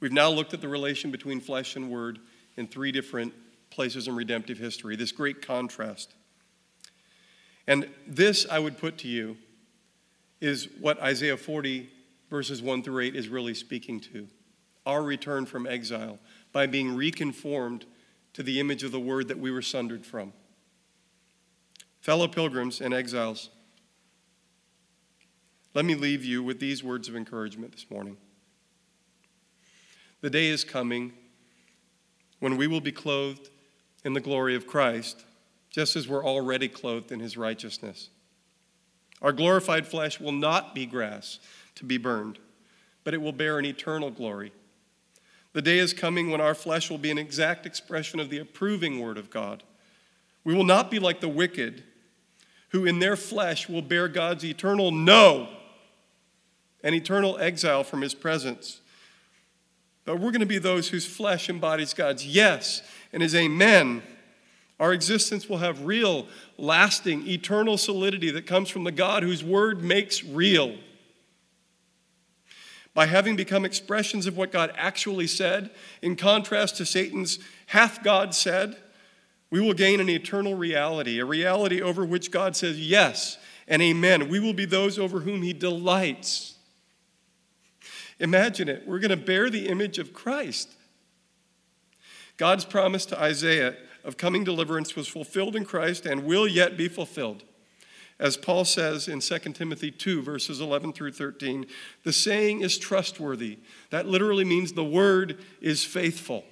we've 0.00 0.12
now 0.12 0.30
looked 0.30 0.54
at 0.54 0.60
the 0.60 0.68
relation 0.68 1.10
between 1.10 1.40
flesh 1.40 1.76
and 1.76 1.90
word 1.90 2.18
in 2.56 2.66
three 2.66 2.92
different 2.92 3.32
places 3.70 4.08
in 4.08 4.16
redemptive 4.16 4.58
history, 4.58 4.96
this 4.96 5.12
great 5.12 5.42
contrast. 5.42 6.14
And 7.66 7.88
this 8.06 8.46
I 8.50 8.58
would 8.58 8.78
put 8.78 8.98
to 8.98 9.08
you 9.08 9.36
is 10.40 10.68
what 10.80 11.00
Isaiah 11.00 11.36
40, 11.36 11.88
verses 12.30 12.60
1 12.62 12.82
through 12.82 13.04
8, 13.04 13.16
is 13.16 13.28
really 13.28 13.54
speaking 13.54 14.00
to 14.00 14.28
our 14.86 15.02
return 15.02 15.46
from 15.46 15.66
exile 15.66 16.18
by 16.54 16.66
being 16.66 16.94
reconformed 16.94 17.84
to 18.32 18.42
the 18.42 18.60
image 18.60 18.84
of 18.84 18.92
the 18.92 19.00
word 19.00 19.28
that 19.28 19.38
we 19.38 19.50
were 19.50 19.60
sundered 19.60 20.06
from. 20.06 20.32
fellow 22.00 22.28
pilgrims 22.28 22.80
and 22.80 22.94
exiles, 22.94 23.50
let 25.74 25.84
me 25.84 25.94
leave 25.94 26.22
you 26.24 26.42
with 26.42 26.60
these 26.60 26.84
words 26.84 27.08
of 27.08 27.16
encouragement 27.16 27.72
this 27.72 27.86
morning. 27.90 28.16
The 30.20 30.30
day 30.30 30.46
is 30.46 30.64
coming 30.64 31.12
when 32.40 32.56
we 32.56 32.66
will 32.66 32.80
be 32.80 32.92
clothed 32.92 33.50
in 34.04 34.12
the 34.12 34.20
glory 34.20 34.54
of 34.54 34.66
Christ, 34.66 35.24
just 35.70 35.96
as 35.96 36.06
we're 36.06 36.24
already 36.24 36.68
clothed 36.68 37.10
in 37.10 37.20
his 37.20 37.36
righteousness. 37.36 38.10
Our 39.22 39.32
glorified 39.32 39.86
flesh 39.86 40.20
will 40.20 40.32
not 40.32 40.74
be 40.74 40.86
grass 40.86 41.40
to 41.76 41.84
be 41.84 41.96
burned, 41.96 42.38
but 43.02 43.14
it 43.14 43.20
will 43.20 43.32
bear 43.32 43.58
an 43.58 43.64
eternal 43.64 44.10
glory. 44.10 44.52
The 45.54 45.62
day 45.62 45.78
is 45.78 45.94
coming 45.94 46.30
when 46.30 46.40
our 46.40 46.54
flesh 46.54 46.90
will 46.90 46.98
be 46.98 47.12
an 47.12 47.18
exact 47.18 47.64
expression 47.64 48.20
of 48.20 48.28
the 48.28 48.38
approving 48.38 49.00
word 49.00 49.16
of 49.16 49.30
God. 49.30 49.62
We 50.42 50.52
will 50.52 50.64
not 50.64 50.90
be 50.90 50.98
like 50.98 51.20
the 51.20 51.28
wicked, 51.28 51.84
who 52.70 52.84
in 52.84 52.98
their 52.98 53.16
flesh 53.16 53.68
will 53.68 53.80
bear 53.80 54.08
God's 54.08 54.44
eternal 54.44 54.90
no 54.90 55.48
and 56.82 56.94
eternal 56.94 57.38
exile 57.38 57.84
from 57.84 58.02
his 58.02 58.14
presence. 58.14 58.80
But 60.04 60.16
we're 60.16 60.32
going 60.32 60.40
to 60.40 60.46
be 60.46 60.58
those 60.58 60.88
whose 60.88 61.06
flesh 61.06 61.48
embodies 61.48 61.94
God's 61.94 62.26
yes 62.26 62.82
and 63.12 63.22
his 63.22 63.34
amen. 63.34 64.02
Our 64.80 64.92
existence 64.92 65.48
will 65.48 65.58
have 65.58 65.86
real, 65.86 66.26
lasting, 66.58 67.28
eternal 67.28 67.78
solidity 67.78 68.30
that 68.32 68.46
comes 68.46 68.68
from 68.68 68.82
the 68.82 68.92
God 68.92 69.22
whose 69.22 69.44
word 69.44 69.82
makes 69.82 70.24
real. 70.24 70.76
By 72.94 73.06
having 73.06 73.34
become 73.34 73.64
expressions 73.64 74.26
of 74.26 74.36
what 74.36 74.52
God 74.52 74.72
actually 74.76 75.26
said, 75.26 75.70
in 76.00 76.14
contrast 76.14 76.76
to 76.76 76.86
Satan's 76.86 77.40
hath 77.66 78.02
God 78.04 78.34
said, 78.34 78.76
we 79.50 79.60
will 79.60 79.74
gain 79.74 80.00
an 80.00 80.08
eternal 80.08 80.54
reality, 80.54 81.18
a 81.18 81.24
reality 81.24 81.82
over 81.82 82.04
which 82.04 82.30
God 82.30 82.56
says 82.56 82.80
yes 82.80 83.38
and 83.68 83.82
amen. 83.82 84.28
We 84.28 84.40
will 84.40 84.52
be 84.52 84.64
those 84.64 84.98
over 84.98 85.20
whom 85.20 85.42
he 85.42 85.52
delights. 85.52 86.54
Imagine 88.18 88.68
it. 88.68 88.86
We're 88.86 89.00
going 89.00 89.10
to 89.10 89.16
bear 89.16 89.50
the 89.50 89.68
image 89.68 89.98
of 89.98 90.12
Christ. 90.12 90.70
God's 92.36 92.64
promise 92.64 93.06
to 93.06 93.20
Isaiah 93.20 93.76
of 94.04 94.16
coming 94.16 94.44
deliverance 94.44 94.96
was 94.96 95.08
fulfilled 95.08 95.56
in 95.56 95.64
Christ 95.64 96.04
and 96.04 96.24
will 96.24 96.46
yet 96.46 96.76
be 96.76 96.88
fulfilled. 96.88 97.44
As 98.18 98.36
Paul 98.36 98.64
says 98.64 99.08
in 99.08 99.20
2 99.20 99.38
Timothy 99.54 99.90
2, 99.90 100.22
verses 100.22 100.60
11 100.60 100.92
through 100.92 101.12
13, 101.12 101.66
the 102.04 102.12
saying 102.12 102.60
is 102.60 102.78
trustworthy. 102.78 103.58
That 103.90 104.06
literally 104.06 104.44
means 104.44 104.72
the 104.72 104.84
word 104.84 105.38
is 105.60 105.84
faithful. 105.84 106.44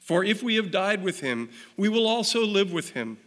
For 0.00 0.24
if 0.24 0.42
we 0.42 0.54
have 0.54 0.70
died 0.70 1.02
with 1.02 1.20
him, 1.20 1.50
we 1.76 1.90
will 1.90 2.06
also 2.06 2.44
live 2.46 2.72
with 2.72 2.90
him. 2.90 3.18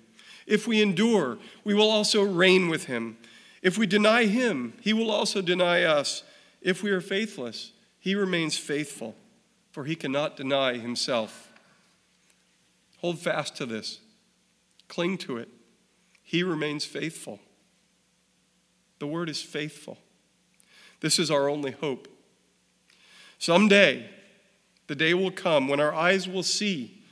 If 0.48 0.68
we 0.68 0.82
endure, 0.82 1.38
we 1.64 1.76
will 1.76 1.92
also 1.92 2.24
reign 2.24 2.70
with 2.70 2.86
him. 2.86 3.18
If 3.62 3.78
we 3.78 3.86
deny 3.86 4.26
him, 4.26 4.74
he 4.82 4.92
will 4.92 5.12
also 5.12 5.44
deny 5.44 5.84
us. 5.84 6.24
If 6.60 6.82
we 6.82 6.90
are 6.90 7.02
faithless, 7.02 7.72
he 8.00 8.16
remains 8.16 8.58
faithful, 8.58 9.16
for 9.72 9.86
he 9.86 9.96
cannot 9.96 10.36
deny 10.36 10.80
himself. 10.80 11.52
Hold 12.98 13.20
fast 13.20 13.56
to 13.58 13.68
this, 13.68 14.00
cling 14.88 15.20
to 15.20 15.38
it. 15.38 15.50
He 16.32 16.44
remains 16.44 16.86
faithful. 16.86 17.42
The 19.00 19.06
word 19.06 19.28
is 19.28 19.42
faithful. 19.42 19.98
This 21.02 21.20
is 21.20 21.30
our 21.30 21.50
only 21.50 21.72
hope. 21.72 22.08
Someday, 23.38 24.10
the 24.88 24.96
day 24.96 25.14
will 25.14 25.32
come 25.32 25.68
when 25.68 25.82
our 25.82 25.94
eyes 25.94 26.30
will 26.30 26.44
see 26.44 27.04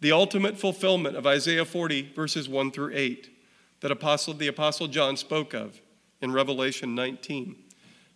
the 0.00 0.12
ultimate 0.12 0.56
fulfillment 0.56 1.14
of 1.14 1.26
Isaiah 1.26 1.66
40, 1.66 2.12
verses 2.16 2.48
1 2.48 2.70
through 2.70 2.92
8, 2.94 3.36
that 3.80 3.90
apostle, 3.90 4.32
the 4.32 4.48
Apostle 4.48 4.88
John 4.88 5.18
spoke 5.18 5.52
of 5.52 5.82
in 6.22 6.32
Revelation 6.32 6.94
19, 6.94 7.56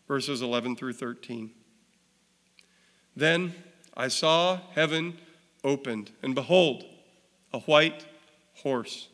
verses 0.07 0.41
11 0.41 0.77
through 0.77 0.95
13. 0.95 1.51
Then 3.15 3.53
I 3.95 4.09
saw 4.09 4.61
heaven 4.75 5.19
opened, 5.63 6.13
and 6.23 6.35
behold, 6.35 6.87
a 7.53 7.59
white 7.61 8.07
horse. 8.55 9.09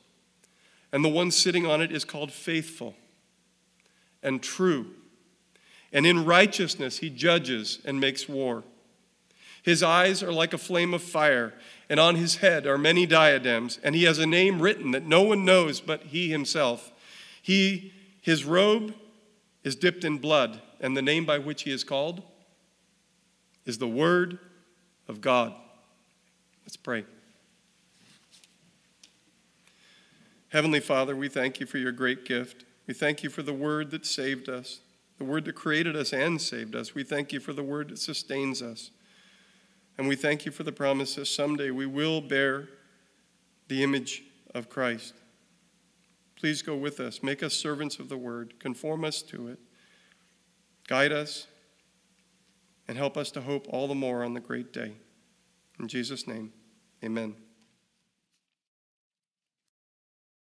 And 0.94 1.04
the 1.04 1.08
one 1.08 1.32
sitting 1.32 1.66
on 1.66 1.82
it 1.82 1.90
is 1.90 2.04
called 2.04 2.30
faithful 2.30 2.94
and 4.22 4.40
true. 4.40 4.86
And 5.92 6.06
in 6.06 6.24
righteousness 6.24 6.98
he 6.98 7.10
judges 7.10 7.80
and 7.84 7.98
makes 7.98 8.28
war. 8.28 8.62
His 9.64 9.82
eyes 9.82 10.22
are 10.22 10.32
like 10.32 10.52
a 10.52 10.58
flame 10.58 10.94
of 10.94 11.02
fire, 11.02 11.52
and 11.88 11.98
on 11.98 12.14
his 12.14 12.36
head 12.36 12.64
are 12.64 12.78
many 12.78 13.06
diadems, 13.06 13.80
and 13.82 13.96
he 13.96 14.04
has 14.04 14.20
a 14.20 14.26
name 14.26 14.62
written 14.62 14.92
that 14.92 15.04
no 15.04 15.22
one 15.22 15.44
knows 15.44 15.80
but 15.80 16.04
he 16.04 16.30
himself. 16.30 16.92
He, 17.42 17.92
his 18.20 18.44
robe 18.44 18.94
is 19.64 19.74
dipped 19.74 20.04
in 20.04 20.18
blood, 20.18 20.62
and 20.80 20.96
the 20.96 21.02
name 21.02 21.24
by 21.24 21.38
which 21.38 21.62
he 21.62 21.72
is 21.72 21.82
called 21.82 22.22
is 23.66 23.78
the 23.78 23.88
Word 23.88 24.38
of 25.08 25.20
God. 25.20 25.54
Let's 26.64 26.76
pray. 26.76 27.04
Heavenly 30.54 30.78
Father, 30.78 31.16
we 31.16 31.28
thank 31.28 31.58
you 31.58 31.66
for 31.66 31.78
your 31.78 31.90
great 31.90 32.24
gift. 32.24 32.64
We 32.86 32.94
thank 32.94 33.24
you 33.24 33.28
for 33.28 33.42
the 33.42 33.52
word 33.52 33.90
that 33.90 34.06
saved 34.06 34.48
us, 34.48 34.82
the 35.18 35.24
word 35.24 35.46
that 35.46 35.56
created 35.56 35.96
us 35.96 36.12
and 36.12 36.40
saved 36.40 36.76
us. 36.76 36.94
We 36.94 37.02
thank 37.02 37.32
you 37.32 37.40
for 37.40 37.52
the 37.52 37.64
word 37.64 37.88
that 37.88 37.98
sustains 37.98 38.62
us. 38.62 38.92
And 39.98 40.06
we 40.06 40.14
thank 40.14 40.46
you 40.46 40.52
for 40.52 40.62
the 40.62 40.70
promise 40.70 41.16
that 41.16 41.26
someday 41.26 41.72
we 41.72 41.86
will 41.86 42.20
bear 42.20 42.68
the 43.66 43.82
image 43.82 44.22
of 44.54 44.70
Christ. 44.70 45.14
Please 46.36 46.62
go 46.62 46.76
with 46.76 47.00
us. 47.00 47.20
Make 47.20 47.42
us 47.42 47.54
servants 47.54 47.98
of 47.98 48.08
the 48.08 48.16
word. 48.16 48.60
Conform 48.60 49.04
us 49.04 49.22
to 49.22 49.48
it. 49.48 49.58
Guide 50.86 51.10
us 51.10 51.48
and 52.86 52.96
help 52.96 53.16
us 53.16 53.32
to 53.32 53.40
hope 53.40 53.66
all 53.70 53.88
the 53.88 53.94
more 53.96 54.22
on 54.22 54.34
the 54.34 54.40
great 54.40 54.72
day. 54.72 54.92
In 55.80 55.88
Jesus' 55.88 56.28
name, 56.28 56.52
amen. 57.02 57.43